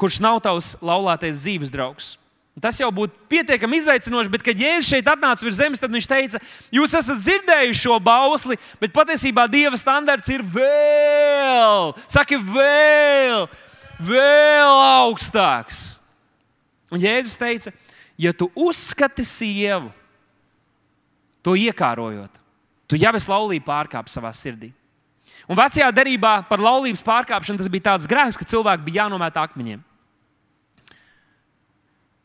kurš 0.00 0.20
nav 0.24 0.40
tavs 0.42 0.74
laulātais 0.82 1.44
dzīves 1.44 1.70
draugs. 1.70 2.16
Tas 2.56 2.78
jau 2.80 2.88
būtu 2.88 3.28
pietiekami 3.28 3.76
izaicinoši, 3.82 4.30
bet, 4.32 4.42
kad 4.42 4.56
Jēzus 4.56 4.88
šeit 4.88 5.08
atnāca 5.12 5.44
virs 5.44 5.58
zemes, 5.58 5.80
tad 5.82 5.92
viņš 5.92 6.06
teica, 6.08 6.38
jūs 6.72 6.94
esat 6.96 7.20
dzirdējuši 7.20 7.82
šo 7.82 7.98
bausli, 8.00 8.56
bet 8.80 8.94
patiesībā 8.96 9.44
Dieva 9.52 9.76
standarts 9.76 10.32
ir 10.32 10.40
vēl, 10.40 11.92
saka, 12.08 12.40
vēl, 12.40 13.44
vēl 14.00 14.80
augstāks. 15.02 15.98
Un 16.92 17.02
Jēzus 17.02 17.38
teica, 17.40 17.72
ja 18.18 18.32
tu 18.36 18.48
uzskati 18.54 19.24
sievu, 19.26 19.90
to 21.42 21.54
iekārojot, 21.58 22.40
tu 22.90 22.98
jau 22.98 23.12
esi 23.18 23.30
laulību 23.30 23.66
pārkāpis 23.66 24.16
savā 24.18 24.32
sirdī. 24.34 24.72
Un 25.46 25.58
vecajā 25.58 25.88
derībā 25.94 26.40
par 26.48 26.62
laulības 26.62 27.02
pārkāpšanu 27.06 27.60
tas 27.60 27.70
bija 27.70 27.92
tāds 27.92 28.08
grēks, 28.10 28.38
ka 28.38 28.46
cilvēki 28.46 28.86
bija 28.86 29.04
jānomēt 29.04 29.38
akmeņiem. 29.38 29.82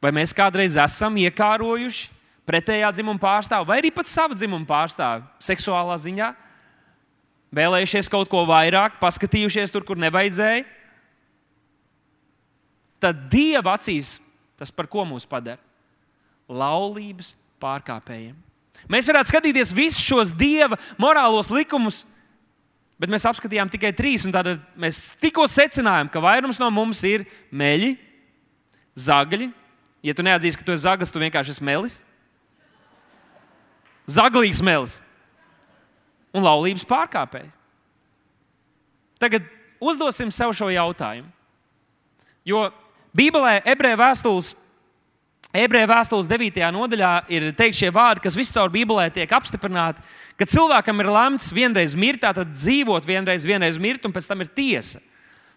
Vai 0.02 0.12
mēs 0.18 0.34
kādreiz 0.34 0.78
esam 0.82 1.18
iekārojuši 1.22 2.10
pretējā 2.50 2.90
dzimuma 2.96 3.22
pārstāvu, 3.22 3.68
vai 3.70 3.78
arī 3.82 3.92
pat 3.94 4.10
savu 4.10 4.38
dzimumu 4.38 4.66
pārstāvu 4.70 5.28
seksuālā 5.42 5.98
ziņā? 6.02 6.32
Vēlējušies 7.54 8.10
kaut 8.10 8.30
ko 8.32 8.42
vairāk, 8.50 8.98
paskatījušies 9.02 9.74
tur, 9.74 9.86
kur 9.86 10.00
nevajadzēja. 10.02 10.64
Tad 13.02 13.26
Dieva 13.32 13.76
acīs 13.78 14.20
tas 14.60 14.72
par 14.74 14.90
ko 14.92 15.06
mūs 15.10 15.26
padara? 15.26 15.60
Laulības 16.52 17.34
pārkāpējiem. 17.62 18.36
Mēs 18.92 19.08
varētu 19.10 19.30
skatīties 19.30 19.72
visus 19.78 20.02
šos 20.02 20.32
dieva 20.34 20.78
morālos 21.02 21.52
likumus, 21.54 22.02
bet 23.02 23.12
mēs 23.14 23.26
apskatījām 23.30 23.70
tikai 23.74 23.92
trīs. 23.98 24.26
Tad 24.34 24.56
mēs 24.80 25.16
tikko 25.22 25.46
secinājām, 25.50 26.10
ka 26.12 26.22
vairums 26.24 26.60
no 26.62 26.70
mums 26.74 27.02
ir 27.08 27.26
meļi, 27.54 27.96
zagļi 28.98 29.52
Ja 30.02 30.16
tu 30.18 30.26
neatzīsi, 30.26 30.58
ka 30.58 30.66
tu 30.66 30.74
esi 30.74 30.88
zaglis, 30.88 31.14
tu 31.14 31.22
vienkārši 31.22 31.54
esi 31.54 31.66
melis. 31.66 32.00
Zaglīgs 34.10 34.62
melis 34.66 34.98
un 36.34 36.44
laulības 36.46 36.88
pārkāpējs. 36.90 37.54
Tagad 39.22 39.46
uzdosim 39.78 40.32
sev 40.34 40.56
šo 40.58 40.72
jautājumu. 40.74 41.30
Jo 42.48 42.72
Bībelē, 43.16 43.60
ebreju 43.68 44.00
vēstules, 44.00 44.54
ebreju 45.52 45.90
vēstules 45.92 46.30
9. 46.32 46.60
nodaļā 46.72 47.12
ir 47.34 47.50
teikti 47.58 47.84
šie 47.84 47.92
vārdi, 47.92 48.24
kas 48.24 48.38
viscaur 48.40 48.72
Bībelē 48.72 49.10
tiek 49.12 49.32
apstiprināti, 49.36 50.04
ka 50.40 50.48
cilvēkam 50.48 51.04
ir 51.04 51.12
lemts 51.12 51.52
vienreiz 51.52 51.96
mirt, 52.00 52.24
tad 52.24 52.54
dzīvot 52.54 53.08
vienreiz, 53.08 53.48
vienreiz 53.48 53.80
mirt, 53.82 54.08
un 54.08 54.16
pēc 54.16 54.30
tam 54.32 54.46
ir 54.46 54.52
tiesa. 54.56 55.02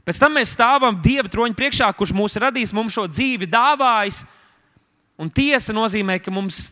Pēc 0.05 0.19
tam 0.21 0.35
mēs 0.37 0.53
stāvam 0.53 0.99
Dieva 1.01 1.31
troņa 1.33 1.57
priekšā, 1.57 1.87
kurš 1.97 2.13
mūs 2.17 2.37
radīs, 2.43 2.75
mums 2.77 2.93
šo 2.93 3.07
dzīvi 3.09 3.49
dāvājis. 3.49 4.25
Un 5.17 5.31
tiesa 5.33 5.73
nozīmē, 5.73 6.19
ka 6.21 6.33
mums 6.35 6.67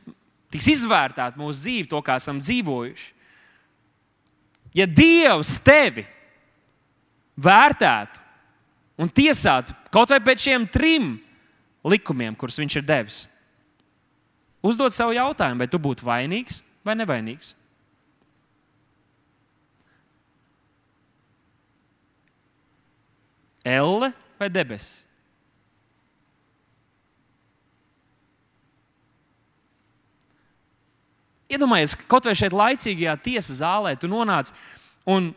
tiks 0.53 0.69
izvērtēta 0.75 1.41
mūsu 1.41 1.63
dzīve, 1.63 1.89
to, 1.89 2.01
kā 2.05 2.19
esam 2.21 2.43
dzīvojuši. 2.43 3.07
Ja 4.77 4.89
Dievs 4.89 5.55
tevi 5.65 6.05
vērtētu 7.41 8.22
un 9.03 9.11
tiesātu 9.11 9.75
kaut 9.93 10.13
vai 10.15 10.21
pēc 10.23 10.47
šiem 10.47 10.67
trim 10.71 11.17
likumiem, 11.83 12.37
kurus 12.39 12.61
viņš 12.61 12.79
ir 12.79 12.87
devis, 12.87 13.25
uzdod 14.63 14.95
sev 14.95 15.11
jautājumu, 15.17 15.65
vai 15.65 15.71
tu 15.71 15.81
būtu 15.83 16.07
vainīgs 16.07 16.63
vai 16.87 16.95
nevainīgs. 16.99 17.57
Elle 23.63 24.11
vai 24.39 24.49
debesis? 24.51 25.05
Iedomājieties, 31.53 31.95
kaut 32.09 32.25
vai 32.25 32.33
šeit 32.39 32.55
laicīgajā 32.57 33.15
tiesas 33.27 33.61
zālē 33.61 33.93
tu 34.01 34.09
nonāc 34.09 34.51
un 35.05 35.29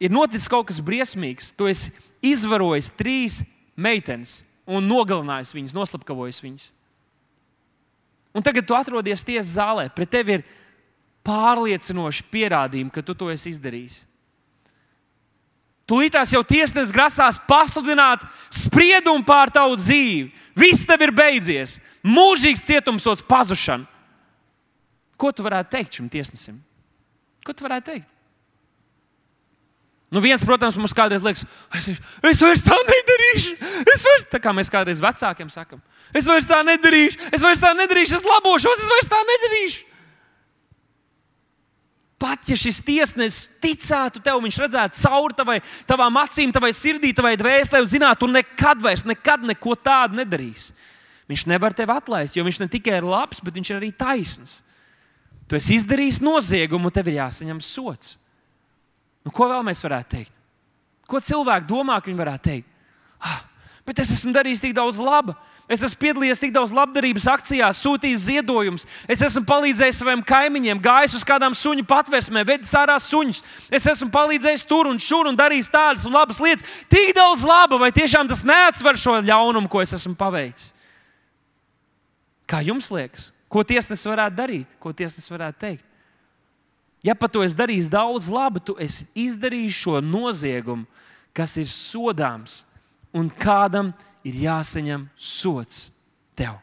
ir 0.00 0.14
noticis 0.14 0.48
kaut 0.50 0.70
kas 0.70 0.80
briesmīgs. 0.80 1.50
Tu 1.52 1.68
esi 1.68 1.92
izvarojis 2.22 2.92
trīs 2.96 3.40
meitenes 3.76 4.40
un 4.66 4.86
nogalinājis 4.86 5.52
viņas, 5.56 5.74
noslapkavojis 5.76 6.40
viņas. 6.44 6.70
Un 8.32 8.44
tagad 8.44 8.64
tu 8.64 8.76
atrodies 8.76 9.24
tiesas 9.26 9.56
zālē, 9.58 9.88
pret 9.92 10.10
tevi 10.12 10.38
ir 10.38 10.46
pārliecinoši 11.26 12.24
pierādījumi, 12.32 12.92
ka 12.94 13.04
tu 13.04 13.14
to 13.18 13.28
esi 13.32 13.52
izdarījis. 13.52 14.00
Tūlītās 15.90 16.30
jau 16.32 16.40
tiesnesis 16.46 16.94
grasās 16.94 17.40
pasludināt 17.44 18.22
spriedumu 18.54 19.26
pār 19.26 19.50
tavu 19.52 19.74
dzīvi. 19.76 20.30
Viss 20.56 20.86
tev 20.88 21.02
ir 21.04 21.12
beidzies, 21.12 21.80
mūžīgs 22.06 22.62
cietumsots, 22.68 23.24
pazušana. 23.26 23.88
Ko 25.18 25.30
tu 25.34 25.44
varētu 25.44 25.74
teikt 25.74 25.98
šim 25.98 26.08
tiesnesim? 26.10 26.56
Ko 27.44 27.52
tu 27.52 27.66
varētu 27.66 27.90
teikt? 27.90 28.08
Nu, 30.12 30.20
viens, 30.20 30.42
protams, 30.44 30.76
mums 30.76 30.92
kādreiz 30.92 31.22
liekas, 31.24 31.46
es, 31.78 31.86
es 32.34 32.42
vairs 32.44 32.62
tā 32.66 32.76
nedarīšu. 32.76 33.54
Es 33.94 34.02
vairs 34.04 34.26
tā 34.28 34.40
kā 34.44 34.52
mēs 34.52 34.68
kādreiz 34.72 35.00
vecākiem 35.00 35.48
sakām, 35.48 35.80
es 36.12 36.28
vairs 36.28 36.44
tā 36.50 36.58
nedarīšu, 36.68 37.30
es 37.32 37.40
vairs 37.40 37.62
tā 37.62 37.70
nedarīšu, 37.78 38.18
es 38.18 38.26
labošos, 38.28 38.84
es 38.84 38.92
vairs 38.92 39.08
tā 39.08 39.22
nedarīšu. 39.30 39.88
Pat 42.20 42.44
ja 42.46 42.58
šis 42.60 42.78
tiesnesis 42.86 43.48
ticētu 43.64 44.20
tev, 44.22 44.38
viņš 44.44 44.60
redzētu 44.62 45.00
cauri 45.00 45.38
tavai, 45.40 45.56
tavām 45.88 46.20
acīm, 46.20 46.52
tavai 46.54 46.70
sirdī, 46.76 47.10
tavai 47.16 47.32
dvēselē, 47.40 47.80
un 47.82 47.90
zinātu, 47.90 48.20
tu 48.22 48.30
nekad 48.30 48.84
vairs 48.84 49.08
nekad 49.08 49.48
neko 49.48 49.74
tādu 49.80 50.20
nedarīsi. 50.20 50.76
Viņš 51.32 51.48
nevar 51.50 51.74
tevi 51.74 51.96
atlaist, 51.96 52.36
jo 52.36 52.44
viņš 52.44 52.60
ne 52.60 52.68
tikai 52.70 53.00
ir 53.00 53.08
labs, 53.08 53.40
bet 53.42 53.56
viņš 53.56 53.72
ir 53.72 53.80
arī 53.80 53.90
taisns. 53.96 54.60
Tu 55.48 55.56
esi 55.58 55.80
izdarījis 55.80 56.20
noziegumu, 56.22 56.92
tev 56.94 57.08
ir 57.10 57.22
jāsaņem 57.24 57.64
sots. 57.64 58.18
Nu, 59.22 59.30
ko 59.34 59.48
vēl 59.50 59.62
mēs 59.66 59.82
varētu 59.84 60.16
teikt? 60.16 60.34
Ko 61.08 61.20
cilvēki 61.22 61.68
domā, 61.68 62.00
ka 62.00 62.10
viņi 62.10 62.20
varētu 62.20 62.48
teikt? 62.48 62.68
Ah, 63.22 63.42
bet 63.86 64.00
es 64.02 64.10
esmu 64.14 64.34
darījis 64.34 64.62
tik 64.64 64.74
daudz 64.76 65.00
laba. 65.02 65.36
Es 65.70 65.80
esmu 65.86 66.02
piedalījies 66.02 66.40
tik 66.42 66.50
daudz 66.52 66.72
labdarības 66.74 67.24
akcijās, 67.32 67.78
sūtījis 67.84 68.24
ziedojumus. 68.26 68.84
Es 69.08 69.22
esmu 69.24 69.44
palīdzējis 69.48 70.00
saviem 70.02 70.24
kaimiņiem, 70.26 70.80
gājis 70.82 71.14
uz 71.16 71.24
kādām 71.24 71.54
suņu 71.56 71.86
patvērsmēm, 71.88 72.44
vedis 72.48 72.74
ārā 72.76 72.98
suņus. 73.00 73.40
Es 73.72 73.86
esmu 73.88 74.10
palīdzējis 74.12 74.66
tur 74.68 74.90
un 74.90 74.98
šur 75.00 75.30
un 75.30 75.38
darījis 75.38 75.70
tādas 75.72 76.04
un 76.08 76.16
labas 76.16 76.42
lietas. 76.42 76.66
Tik 76.92 77.14
daudz 77.16 77.46
laba, 77.46 77.78
vai 77.80 77.92
tiešām 77.94 78.28
tas 78.28 78.42
neatsver 78.44 78.98
šo 79.00 79.20
ļaunumu, 79.22 79.70
ko 79.70 79.84
es 79.84 79.94
esmu 79.96 80.16
paveicis? 80.18 80.74
Kā 82.50 82.60
jums 82.66 82.90
liekas? 82.92 83.30
Ko 83.48 83.62
tiesnesis 83.64 84.10
varētu 84.10 84.36
darīt? 84.36 84.76
Ko 84.82 84.92
tiesnesis 84.96 85.30
varētu 85.30 85.62
teikt? 85.62 85.86
Ja 87.02 87.16
pat 87.18 87.32
tu 87.34 87.42
esi 87.42 87.58
darījis 87.58 87.90
daudz 87.90 88.28
laba, 88.30 88.62
tu 88.62 88.76
esi 88.78 89.08
izdarījis 89.18 89.78
šo 89.84 90.00
noziegumu, 90.04 90.86
kas 91.34 91.56
ir 91.58 91.70
sodāms 91.70 92.62
un 93.12 93.30
kādam 93.30 93.90
ir 94.24 94.38
jāsaņem 94.44 95.08
sots 95.18 95.88
tev. 96.38 96.60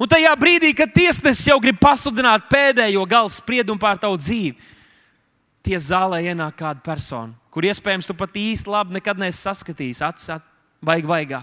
Un 0.00 0.08
tajā 0.08 0.30
brīdī, 0.38 0.70
kad 0.76 0.92
tiesnesis 0.94 1.50
jau 1.50 1.58
grib 1.60 1.76
pasludināt 1.82 2.46
pēdējo 2.48 3.02
gala 3.08 3.32
spriedumu 3.32 3.82
pār 3.82 3.98
tavu 4.00 4.16
dzīvi, 4.20 4.54
tiesā 5.64 5.94
zālē 5.94 6.22
ienāk 6.30 6.56
kāda 6.60 6.80
persona, 6.84 7.34
kur 7.52 7.66
iespējams 7.66 8.08
tu 8.08 8.16
pat 8.16 8.36
īsti 8.36 8.70
labi 8.70 8.96
nekad 8.98 9.20
neesi 9.20 9.42
saskatījis, 9.44 10.02
acis 10.06 10.32
at, 10.36 10.46
vaig 10.84 11.06
vaigā. 11.08 11.42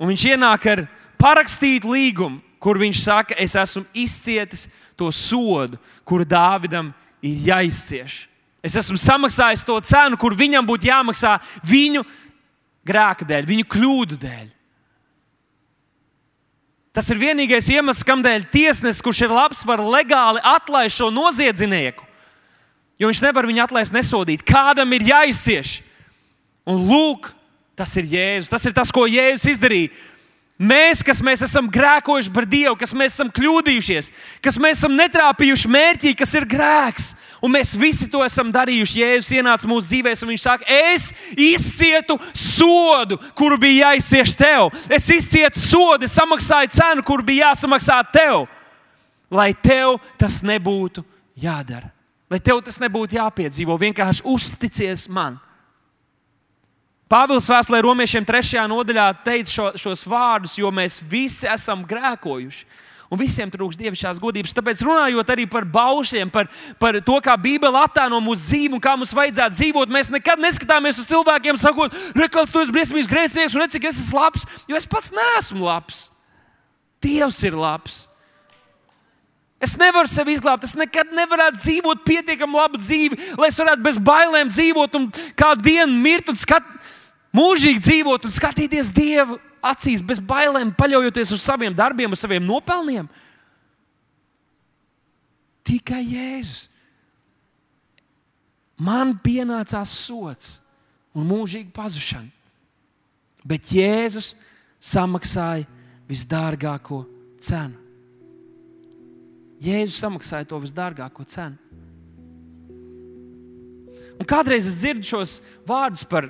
Un 0.00 0.12
viņš 0.12 0.26
ienāk 0.32 0.66
ar 0.72 0.84
parakstītu 1.20 1.92
līgumu, 1.92 2.42
kur 2.60 2.80
viņš 2.80 3.00
saka, 3.00 3.36
es 3.40 3.54
esmu 3.56 3.84
izcietis 3.96 4.66
to 4.96 5.10
sodu, 5.12 5.78
kuru 6.04 6.24
Dāvidam 6.28 6.92
ir 7.24 7.50
jāizcieš. 7.50 8.24
Es 8.64 8.74
esmu 8.80 8.98
samaksājis 8.98 9.64
to 9.66 9.76
cenu, 9.84 10.18
kur 10.18 10.34
viņam 10.34 10.66
būtu 10.66 10.88
jāmaksā 10.88 11.36
viņu 11.66 12.02
grēka 12.86 13.26
dēļ, 13.28 13.46
viņu 13.46 13.66
kļūdu 13.70 14.18
dēļ. 14.22 14.46
Tas 16.96 17.10
ir 17.12 17.20
vienīgais 17.20 17.68
iemesls, 17.74 18.06
kādēļ 18.08 18.46
tiesnesis, 18.48 19.02
kurš 19.04 19.26
ir 19.26 19.34
labs, 19.36 19.66
var 19.68 19.82
legāli 19.84 20.40
atlaist 20.40 20.96
šo 20.96 21.10
noziedznieku. 21.12 22.06
Jo 22.96 23.10
viņš 23.10 23.20
nevar 23.20 23.44
viņu 23.44 23.60
atlaist 23.66 23.92
nesodīt. 23.92 24.44
Kādam 24.48 24.94
ir 24.96 25.04
jāizcieš. 25.04 25.82
Un 26.64 26.80
lūk, 26.88 27.28
tas 27.76 27.92
ir 28.00 28.08
Jēzus. 28.08 28.48
Tas 28.48 28.64
ir 28.64 28.72
tas, 28.72 28.88
ko 28.88 29.04
Jēzus 29.04 29.50
izdarīja. 29.52 29.92
Mēs, 30.56 31.02
kas 31.04 31.18
mēs 31.20 31.42
esam 31.44 31.66
grēkojuši 31.68 32.30
par 32.32 32.46
Dievu, 32.48 32.78
kas 32.80 32.94
mēs 32.96 33.12
esam 33.12 33.28
kļūdījušies, 33.28 34.06
kas 34.40 34.56
mēs 34.56 34.78
esam 34.78 34.94
netrāpījuši 34.96 35.68
mērķī, 35.68 36.12
kas 36.16 36.32
ir 36.38 36.46
grēks, 36.48 37.10
un 37.44 37.52
mēs 37.52 37.74
visi 37.76 38.08
to 38.08 38.22
esam 38.24 38.48
darījuši. 38.54 39.02
Jēzus 39.02 39.34
ienāca 39.36 39.68
mūsu 39.68 39.90
dzīvēm, 39.90 40.16
un 40.24 40.32
viņš 40.32 40.46
saka, 40.46 40.78
es 40.92 41.10
izcietu 41.36 42.16
sodu, 42.32 43.20
kuru 43.36 43.60
bija 43.60 43.90
jāizcieš 43.90 44.32
tev. 44.38 44.70
Es 44.88 45.10
izcietu 45.12 45.60
sodu, 45.60 46.08
samaksāju 46.08 46.72
cenu, 46.72 47.04
kur 47.04 47.20
bija 47.20 47.50
jāsamaksā 47.50 48.00
tev, 48.16 48.46
lai 49.28 49.50
tev 49.52 49.98
tas 50.16 50.40
nebūtu 50.40 51.04
jādara. 51.36 51.92
Lai 52.32 52.40
tev 52.40 52.64
tas 52.64 52.80
nebūtu 52.80 53.20
jāpiedzīvo, 53.20 53.76
vienkārši 53.78 54.24
uzticies 54.24 55.04
man. 55.12 55.36
Pāvils 57.06 57.46
vēstulē 57.46 57.84
romiešiem 57.86 58.24
3. 58.26 58.64
nodaļā 58.66 59.06
teica 59.22 59.52
šo, 59.52 59.66
šos 59.78 60.02
vārdus, 60.10 60.56
jo 60.58 60.72
mēs 60.74 60.98
visi 61.06 61.46
esam 61.46 61.84
grēkojuši. 61.86 62.66
Un 63.06 63.20
visiem 63.20 63.46
trūks 63.46 63.78
dievišķās 63.78 64.18
godības. 64.18 64.50
Tāpēc 64.56 64.80
runājot 64.82 65.28
arī 65.30 65.44
par 65.46 65.62
baušļiem, 65.70 66.32
par, 66.34 66.48
par 66.82 66.98
to, 67.06 67.20
kā 67.22 67.36
Bībele 67.38 67.78
attēlo 67.78 68.18
mūsu 68.18 68.48
dzīvi 68.48 68.74
un 68.74 68.82
kā 68.82 68.96
mums 68.98 69.14
vajadzētu 69.14 69.54
dzīvot, 69.54 69.92
mēs 69.94 70.10
nekad 70.10 70.42
neskatāmies 70.42 70.98
uz 70.98 71.06
cilvēkiem, 71.12 71.60
sakot, 71.62 71.94
rekals, 72.18 72.50
tu 72.50 72.64
esi 72.64 72.74
briesmīgs 72.74 73.12
grēcinieks 73.12 73.54
un 73.54 73.62
necik 73.62 73.86
es 73.86 74.02
esmu 74.02 74.18
labs, 74.18 74.48
jo 74.66 74.74
es 74.74 74.90
pats 74.90 75.14
neesmu 75.14 75.68
labs. 75.68 76.08
Dievs 77.06 77.38
ir 77.46 77.54
labs. 77.54 78.02
Es 79.62 79.76
nevaru 79.78 80.10
sevi 80.10 80.34
izglābt. 80.34 80.66
Es 80.66 80.74
nekad 80.76 81.14
nevarētu 81.16 81.62
dzīvot 81.62 82.02
pietiekami 82.04 82.58
labu 82.58 82.82
dzīvi, 82.82 83.16
lai 83.38 83.52
es 83.52 83.62
varētu 83.62 83.86
bez 83.86 84.02
bailēm 84.02 84.50
dzīvot 84.50 84.98
un 84.98 85.06
kādu 85.38 85.64
dienu 85.64 86.02
mirt 86.02 86.34
un 86.34 86.36
skat, 86.36 86.66
mūžīgi 87.36 87.82
dzīvot 87.82 88.26
un 88.26 88.34
skatīties 88.34 88.92
Dievu 88.94 89.38
acīs 89.64 90.02
bez 90.04 90.20
bailēm, 90.22 90.72
paļaujoties 90.76 91.34
uz 91.36 91.44
saviem 91.44 91.74
darbiem, 91.76 92.12
uz 92.12 92.22
saviem 92.22 92.44
nopelniem. 92.46 93.08
Tikai 95.66 96.02
Jēzus. 96.04 96.66
Man 98.76 99.14
pienācās 99.24 99.92
sots 100.04 100.58
un 101.16 101.24
mūžīga 101.24 101.72
pazušana, 101.74 102.28
bet 103.46 103.72
Jēzus 103.72 104.34
samaksāja 104.82 105.64
visdārgāko 106.06 107.06
cenu. 107.40 107.80
Jēzus 109.64 110.02
samaksāja 110.02 110.46
to 110.50 110.60
visdārgāko 110.60 111.24
cenu. 111.24 111.56
Un 114.16 114.28
kādreiz 114.28 114.68
es 114.68 114.78
dzirdu 114.80 115.08
šos 115.08 115.38
vārdus 115.68 116.04
par, 116.08 116.28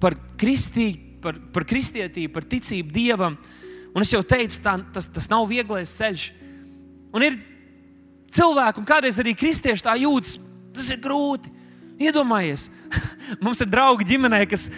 par, 0.00 0.16
kristī, 0.38 0.90
par, 1.22 1.38
par 1.52 1.66
kristietību, 1.68 2.32
par 2.34 2.46
ticību 2.48 2.92
dievam. 2.94 3.36
Un 3.96 4.04
es 4.04 4.12
jau 4.12 4.22
teicu, 4.26 4.60
tā, 4.62 4.76
tas, 4.92 5.08
tas 5.08 5.28
nav 5.32 5.46
vieglais 5.48 5.94
ceļš. 5.96 6.28
Un 7.16 7.24
ir 7.24 7.38
cilvēki, 8.36 8.82
un 8.82 8.88
kādreiz 8.88 9.20
arī 9.22 9.32
kristieši 9.38 9.86
tā 9.86 9.96
jūtas, 10.00 10.36
tas 10.76 10.90
ir 10.92 11.00
grūti. 11.02 11.52
Iedomājies, 11.96 12.68
mums 13.44 13.62
ir 13.64 13.70
draugi 13.72 14.04
ģimenē, 14.04 14.42
kas 14.50 14.68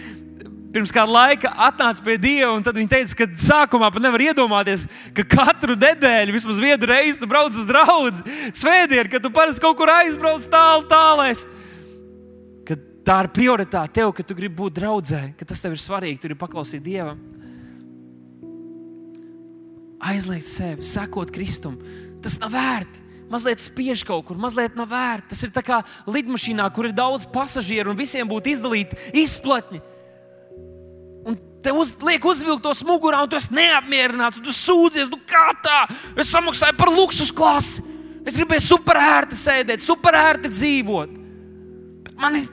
pirms 0.71 0.93
kāda 0.93 1.11
laika 1.11 1.49
atnāca 1.67 2.03
pie 2.05 2.15
Dieva, 2.21 2.53
un 2.53 2.63
viņi 2.63 2.91
teica, 2.91 3.15
ka 3.19 3.27
sākumā 3.43 3.89
pat 3.91 4.05
nevar 4.05 4.23
iedomāties, 4.23 4.85
ka 5.17 5.25
katru 5.27 5.75
nedēļu, 5.79 6.35
vismaz 6.35 6.61
vienu 6.61 6.87
reizi, 6.87 7.19
tu 7.19 7.27
brauc 7.27 7.51
uz 7.51 7.65
draugu, 7.67 8.21
svētdienu, 8.55 9.09
kad 9.11 9.25
tu 9.25 9.33
parasti 9.33 9.63
kaut 9.65 9.75
kur 9.79 9.91
aizbrauc 9.91 10.45
tālu, 10.51 10.85
tālēs. 10.87 11.43
Kad 11.49 11.68
tā 13.07 13.17
ir 13.23 13.31
prioritāte 13.35 13.99
tev, 13.99 14.13
ka 14.15 14.23
tu 14.23 14.37
gribi 14.37 14.57
būt 14.59 14.79
draudzē, 14.79 15.21
ka 15.39 15.47
tas 15.47 15.61
tev 15.63 15.75
ir 15.75 15.83
svarīgi, 15.83 16.21
tur 16.23 16.35
ir 16.35 16.39
paklausīt 16.39 16.83
Dievam. 16.85 17.19
Aizliegt 20.09 20.47
sevi, 20.47 20.85
sekot 20.87 21.31
Kristum. 21.35 21.75
Tas 22.23 22.39
nav 22.39 22.53
vērts 22.55 23.07
mazliet 23.29 23.61
spiež 23.61 24.03
kaut 24.07 24.25
kur, 24.27 24.37
mazliet 24.41 24.75
nav 24.77 24.89
vērts. 24.89 25.29
Tas 25.29 25.45
ir 25.45 25.53
kā 25.65 25.83
lidmašīnā, 26.09 26.65
kur 26.73 26.89
ir 26.89 26.97
daudz 26.97 27.27
pasažieru 27.29 27.93
un 27.93 27.99
visiem 27.99 28.29
būtu 28.29 28.53
izdalīti 28.55 28.99
izplatņi. 29.23 29.81
Te 31.59 31.73
uz, 31.75 31.91
liek 32.07 32.23
uzvilkt 32.23 32.63
to 32.63 32.71
mugurā, 32.87 33.19
un 33.23 33.31
tu 33.31 33.35
esi 33.35 33.51
neapmierināts. 33.51 34.39
Tu 34.43 34.53
sūdzies, 34.55 35.09
nu 35.11 35.19
kā 35.27 35.49
tā? 35.63 35.81
Es 36.15 36.31
samaksāju 36.31 36.77
par 36.79 36.91
luksus 36.93 37.33
klasi. 37.35 37.83
Es 38.27 38.37
gribēju 38.39 38.63
superērti 38.63 39.35
sēdēt, 39.35 39.83
superērti 39.83 40.51
dzīvot. 40.53 41.17
Bet 42.07 42.15
man 42.19 42.37
ir 42.39 42.47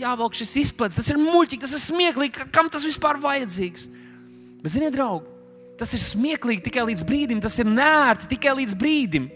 jāvelk 0.00 0.38
šis 0.38 0.56
izplats. 0.64 0.98
Tas 0.98 1.10
ir 1.12 1.20
muļķīgi, 1.20 1.62
tas 1.64 1.74
ir 1.76 1.82
smieklīgi. 1.84 2.46
Kam 2.54 2.70
tas 2.72 2.86
vispār 2.86 3.20
vajadzīgs? 3.22 3.88
Bet, 4.60 4.74
ziniet, 4.74 4.94
draugi, 4.96 5.28
tas 5.80 5.92
ir 5.96 6.02
smieklīgi 6.04 6.66
tikai 6.68 6.86
līdz 6.90 7.04
brīdim, 7.08 7.42
tas 7.44 7.56
ir 7.62 7.68
nērti 7.68 8.30
tikai 8.34 8.56
līdz 8.60 8.76
brīdim. 8.80 9.30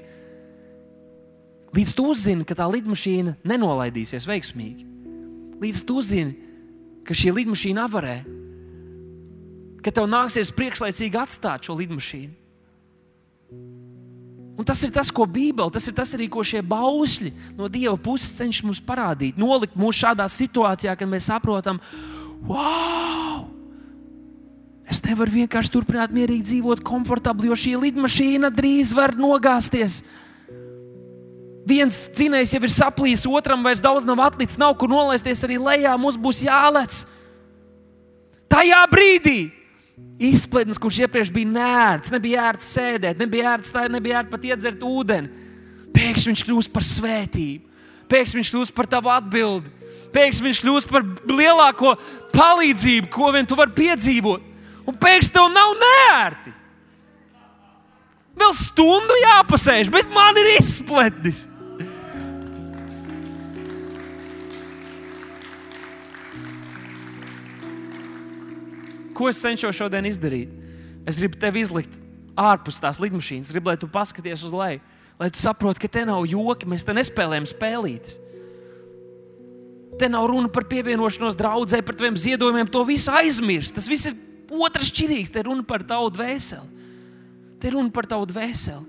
Līdz 1.74 1.92
tu 1.96 2.07
uzzini, 2.12 2.46
ka 2.46 2.55
tā 2.59 2.68
lidmašīna 2.70 3.38
nenolaidīsies 3.42 4.29
veiksmīgi. 4.31 4.87
Līdz 5.62 5.85
tu 5.88 5.98
uzzini, 5.98 6.37
ka 7.05 7.16
šī 7.16 7.33
lidmašīna 7.35 7.88
avarē 7.88 8.18
ka 9.85 9.92
tev 9.92 10.09
nāksies 10.09 10.53
priekšlaicīgi 10.57 11.20
atstāt 11.20 11.68
šo 11.68 11.77
lidmašīnu. 11.77 12.33
Un 14.55 14.62
tas 14.67 14.79
ir 14.87 14.93
tas, 14.95 15.11
ko 15.11 15.27
Bībele, 15.27 15.73
tas 15.75 15.88
ir 15.90 15.95
tas 15.97 16.12
arī, 16.14 16.29
ko 16.31 16.45
šie 16.47 16.61
bausļi 16.62 17.33
no 17.59 17.67
Dieva 17.67 17.97
puses 17.99 18.37
cenšas 18.38 18.67
mums 18.67 18.83
parādīt. 18.83 19.38
Nolikt 19.40 19.75
mūs 19.75 19.99
šādā 19.99 20.29
situācijā, 20.31 20.95
kad 20.95 21.11
mēs 21.11 21.27
saprotam, 21.33 21.81
wow! 22.47 23.49
Es 24.87 25.01
nevaru 25.03 25.33
vienkārši 25.40 25.73
turpināt 25.75 26.12
mierīgi 26.14 26.45
dzīvot, 26.53 26.85
komfortabli, 26.87 27.49
jo 27.51 27.57
šī 27.59 27.73
lidmašīna 27.87 28.53
drīz 28.55 28.93
var 28.95 29.17
nogāzties. 29.19 30.03
Viens 31.64 31.99
dzinējs 32.12 32.53
jau 32.55 32.61
ir 32.62 32.73
saplījis, 32.77 33.25
otram 33.27 33.64
vairs 33.64 33.83
daudz 33.83 34.05
nav 34.07 34.21
atlicis, 34.27 34.61
nav 34.61 34.77
kur 34.79 34.93
nolaisties 34.93 35.43
arī 35.47 35.57
lejā. 35.59 35.97
Mums 35.99 36.21
būs 36.21 36.45
jālec. 36.45 37.01
Tajā 38.53 38.83
brīdī 38.93 39.38
Izpletnis, 40.19 40.79
kurš 40.79 41.05
iepriekš 41.05 41.31
bija 41.35 41.51
nērts, 41.51 42.13
nebija 42.15 42.49
ērts 42.49 42.71
sēdēt, 42.77 43.19
nebija 43.19 43.55
ērts 43.55 43.75
tā, 43.75 43.85
nebija 43.91 44.21
ērts 44.21 44.33
pat 44.33 44.47
iedzert 44.47 44.83
ūdeni. 44.87 45.31
Pēkšņi 45.95 46.31
viņš 46.31 46.43
kļūst 46.49 46.73
par 46.75 46.87
svētību, 46.87 47.63
pēkšņi 48.11 48.41
viņš 48.41 48.51
kļūst 48.55 48.75
par 48.75 48.89
tavu 48.91 49.13
atbildi, 49.15 49.71
pēkšņi 50.15 50.47
viņš 50.49 50.61
kļūst 50.65 50.91
par 50.91 51.07
lielāko 51.31 51.95
palīdzību, 52.35 53.11
ko 53.15 53.31
vien 53.35 53.47
tu 53.47 53.59
vari 53.59 53.75
piedzīvot. 53.79 54.51
Un 54.85 54.99
pēkšņi 55.01 55.35
tev 55.35 55.49
nav 55.55 55.75
nērti. 55.81 56.55
Vēl 58.35 58.55
stundu 58.59 59.19
jāpasēž, 59.23 59.91
bet 59.95 60.11
man 60.15 60.39
ir 60.43 60.57
izpletnis. 60.57 61.45
Ko 69.14 69.31
es 69.31 69.40
cenšos 69.42 69.77
šodien 69.79 70.09
izdarīt? 70.09 70.50
Es 71.07 71.20
gribu 71.20 71.38
tevi 71.40 71.62
izlikt 71.64 71.94
ārpus 72.35 72.81
tās 72.83 72.98
lidmašīnas, 73.03 73.53
gribu, 73.55 73.70
lai 73.70 73.79
tu 73.79 73.88
paskaties 73.90 74.42
uz 74.46 74.55
leju, 74.55 74.83
lai 75.20 75.31
tu 75.31 75.40
saproti, 75.42 75.85
ka 75.85 75.90
te 75.98 76.05
nav 76.09 76.24
joki, 76.27 76.68
mēs 76.70 76.87
te 76.87 76.94
nespēlējam 76.96 77.46
spēlīt. 77.46 78.16
Te 79.98 80.09
nav 80.11 80.27
runa 80.27 80.50
par 80.50 80.66
pievienošanos 80.66 81.37
draudzē, 81.38 81.79
par 81.87 81.94
taviem 81.94 82.16
ziedojumiem, 82.18 82.66
to 82.66 82.83
visu 82.88 83.12
aizmirst. 83.14 83.77
Tas 83.77 83.87
viss 83.87 84.09
ir 84.11 84.16
otrs 84.50 84.90
šķirīgs. 84.90 85.31
Te 85.31 85.44
runa 85.46 85.62
par 85.66 85.85
tavu 85.87 86.11
dvēseli. 86.16 86.88
Te 87.62 87.70
runa 87.70 87.94
par 87.94 88.09
tavu 88.11 88.27
dvēseli. 88.27 88.83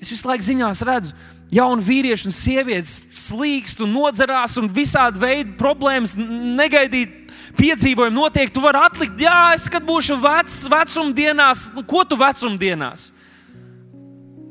Es 0.00 0.10
visu 0.12 0.28
laiku 0.28 0.44
ziņās 0.44 0.82
redzu, 0.84 1.12
jaunu 1.54 1.84
vīriešu 1.84 2.28
un 2.28 2.34
sievietes 2.34 2.96
slīkst 3.26 3.80
un 3.84 3.92
nodzerās 3.94 4.56
un 4.60 4.68
visādi 4.72 5.20
veidi 5.22 5.54
problēmas 5.60 6.16
negaidīt 6.18 7.23
piedzīvojumi 7.58 8.16
notiek, 8.16 8.52
tu 8.52 8.62
vari 8.64 8.80
atlikt, 8.82 9.20
jā, 9.20 9.54
es 9.56 9.66
kad 9.72 9.84
būšu 9.86 10.18
vecs, 10.22 10.62
vecumdienās, 10.70 11.68
nu, 11.74 11.84
ko 11.86 12.04
tu 12.08 12.18
vecumdienās? 12.20 13.10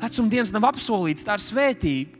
Vecumdienas 0.04 0.52
nav 0.54 0.68
apsolīts, 0.74 1.26
tā 1.26 1.38
ir 1.38 1.44
svētība. 1.44 2.20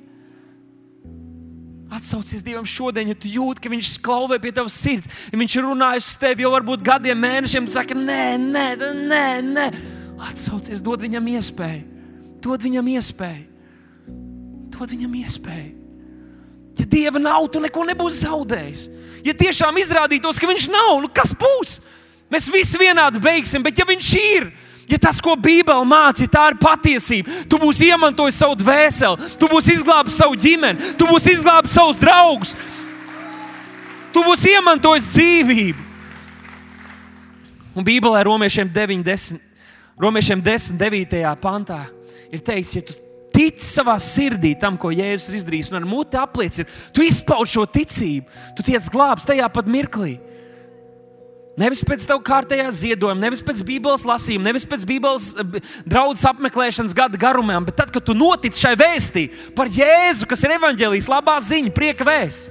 Atsaucies 1.94 2.42
Dievam 2.42 2.66
šodien, 2.66 3.12
ja 3.12 3.16
tu 3.18 3.30
jūti, 3.30 3.62
ka 3.62 3.70
Viņš 3.70 4.00
klauvē 4.02 4.40
pie 4.42 4.50
tavas 4.56 4.74
sirds. 4.82 5.10
Ja 5.30 5.38
viņš 5.38 5.58
ir 5.60 5.68
runājis 5.68 6.08
uz 6.10 6.16
tevi 6.18 6.42
jau 6.42 6.50
varbūt 6.56 6.82
gadiem, 6.86 7.20
mēnešiem, 7.22 7.68
tad 7.70 7.76
saka, 7.76 7.98
nē, 7.98 8.24
nē, 8.42 8.66
nē, 9.12 9.26
nē. 9.46 9.68
Atsaucies, 10.24 10.82
dod 10.82 11.04
viņam 11.04 11.28
iespēju. 11.36 11.84
Dod 12.42 12.66
viņam 12.66 12.90
iespēju. 12.96 13.44
Dod 14.74 14.90
viņam 14.90 15.14
iespēju. 15.22 15.72
Ja 16.80 16.86
Dieva 16.90 17.22
nav, 17.22 17.46
tu 17.54 17.62
neko 17.62 17.86
nebūsi 17.86 18.24
zaudējis 18.26 18.88
ja 19.24 19.34
tiešām 19.34 19.78
izrādītos, 19.82 20.40
ka 20.40 20.50
viņš 20.50 20.68
nav, 20.72 20.98
nu 21.04 21.10
kas 21.12 21.34
būs? 21.38 21.80
Mēs 22.32 22.50
visi 22.52 22.80
vienādi 22.82 23.22
beigsim, 23.22 23.64
bet 23.64 23.78
ja 23.78 23.86
viņš 23.88 24.10
ir, 24.20 24.48
ja 24.90 24.98
tas, 25.02 25.20
ko 25.22 25.36
Bībele 25.40 25.86
māca, 25.86 26.26
tā 26.28 26.48
ir 26.52 26.58
patiesība, 26.62 27.44
tu 27.50 27.60
būsi 27.62 27.92
iemantojis 27.92 28.40
savu 28.42 28.58
dvēseli, 28.60 29.30
tu 29.40 29.50
būsi 29.52 29.78
izglābis 29.78 30.18
savu 30.18 30.38
ģimeni, 30.40 30.96
tu 30.98 31.08
būsi 31.10 31.36
izglābis 31.38 31.78
savus 31.78 32.02
draugus, 32.02 32.56
tu 34.14 34.26
būsi 34.26 34.56
iemantojis 34.58 35.12
dzīvību. 35.14 35.90
Un 37.74 37.86
Bībelē 37.86 38.26
romiešiem 38.28 38.70
9, 38.70 39.06
10, 39.06 39.40
romiešiem 39.98 40.42
10 40.46 40.78
9. 40.78 41.24
pantā 41.42 41.80
ir 42.34 42.42
teikts, 42.42 42.76
ja 42.78 42.86
tu 42.86 43.03
tici 43.34 43.66
savā 43.66 43.96
sirdī 44.02 44.54
tam, 44.60 44.78
ko 44.80 44.92
Jēzus 44.94 45.32
ir 45.32 45.40
izdarījis, 45.40 45.72
un 45.74 45.82
ar 45.82 45.88
muti 45.90 46.20
apliecini, 46.20 46.70
tu 46.94 47.06
izpauž 47.06 47.56
šo 47.56 47.66
ticību, 47.70 48.28
tu 48.58 48.66
tiec 48.66 48.86
glābs 48.94 49.28
tajā 49.30 49.50
pat 49.54 49.70
mirklī. 49.70 50.18
Nevis 51.60 51.84
pēc 51.86 52.06
tam 52.10 52.22
kārtējā 52.26 52.66
ziedojuma, 52.74 53.22
nevis 53.28 53.44
pēc 53.46 53.60
Bībeles 53.66 54.08
lasījuma, 54.10 54.48
nevis 54.48 54.66
pēc 54.66 54.86
Bībeles 54.90 55.28
eh, 55.38 55.60
draudzes 55.86 56.26
apmeklēšanas 56.32 56.96
gada 56.98 57.20
garumā, 57.22 57.60
bet 57.68 57.78
tad, 57.78 57.92
kad 57.94 58.06
tu 58.06 58.16
notic 58.18 58.58
šai 58.58 58.74
vēstī 58.80 59.28
par 59.58 59.70
Jēzu, 59.70 60.26
kas 60.30 60.42
ir 60.46 60.56
evaņģēlijas 60.58 61.10
labā 61.14 61.38
ziņa, 61.46 61.74
prieka 61.76 62.08
vēsts, 62.10 62.50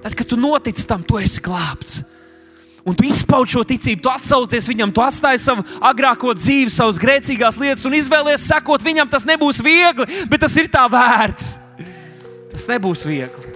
tad, 0.00 0.16
kad 0.16 0.30
tu 0.32 0.40
notic 0.40 0.80
tam, 0.88 1.04
tu 1.04 1.20
esi 1.20 1.44
glābts. 1.44 2.00
Un 2.86 2.94
tu 2.94 3.06
izpauž 3.08 3.56
šo 3.56 3.64
ticību, 3.66 4.04
tu 4.04 4.12
atsaucies 4.12 4.68
viņam, 4.70 4.94
tu 4.94 5.02
atstāji 5.02 5.42
savu 5.42 5.66
agrāko 5.84 6.36
dzīvi, 6.38 6.70
savas 6.72 7.00
grēcīgās 7.02 7.58
lietas 7.58 7.86
un 7.88 7.98
izvēlies 7.98 8.46
sekot 8.46 8.86
viņam, 8.86 9.10
tas 9.10 9.26
nebūs 9.26 9.60
viegli, 9.66 10.06
bet 10.30 10.46
tas 10.46 10.54
ir 10.60 10.70
tā 10.70 10.86
vērts. 10.92 11.56
Tas 12.54 12.70
nebūs 12.70 13.04
viegli. 13.08 13.55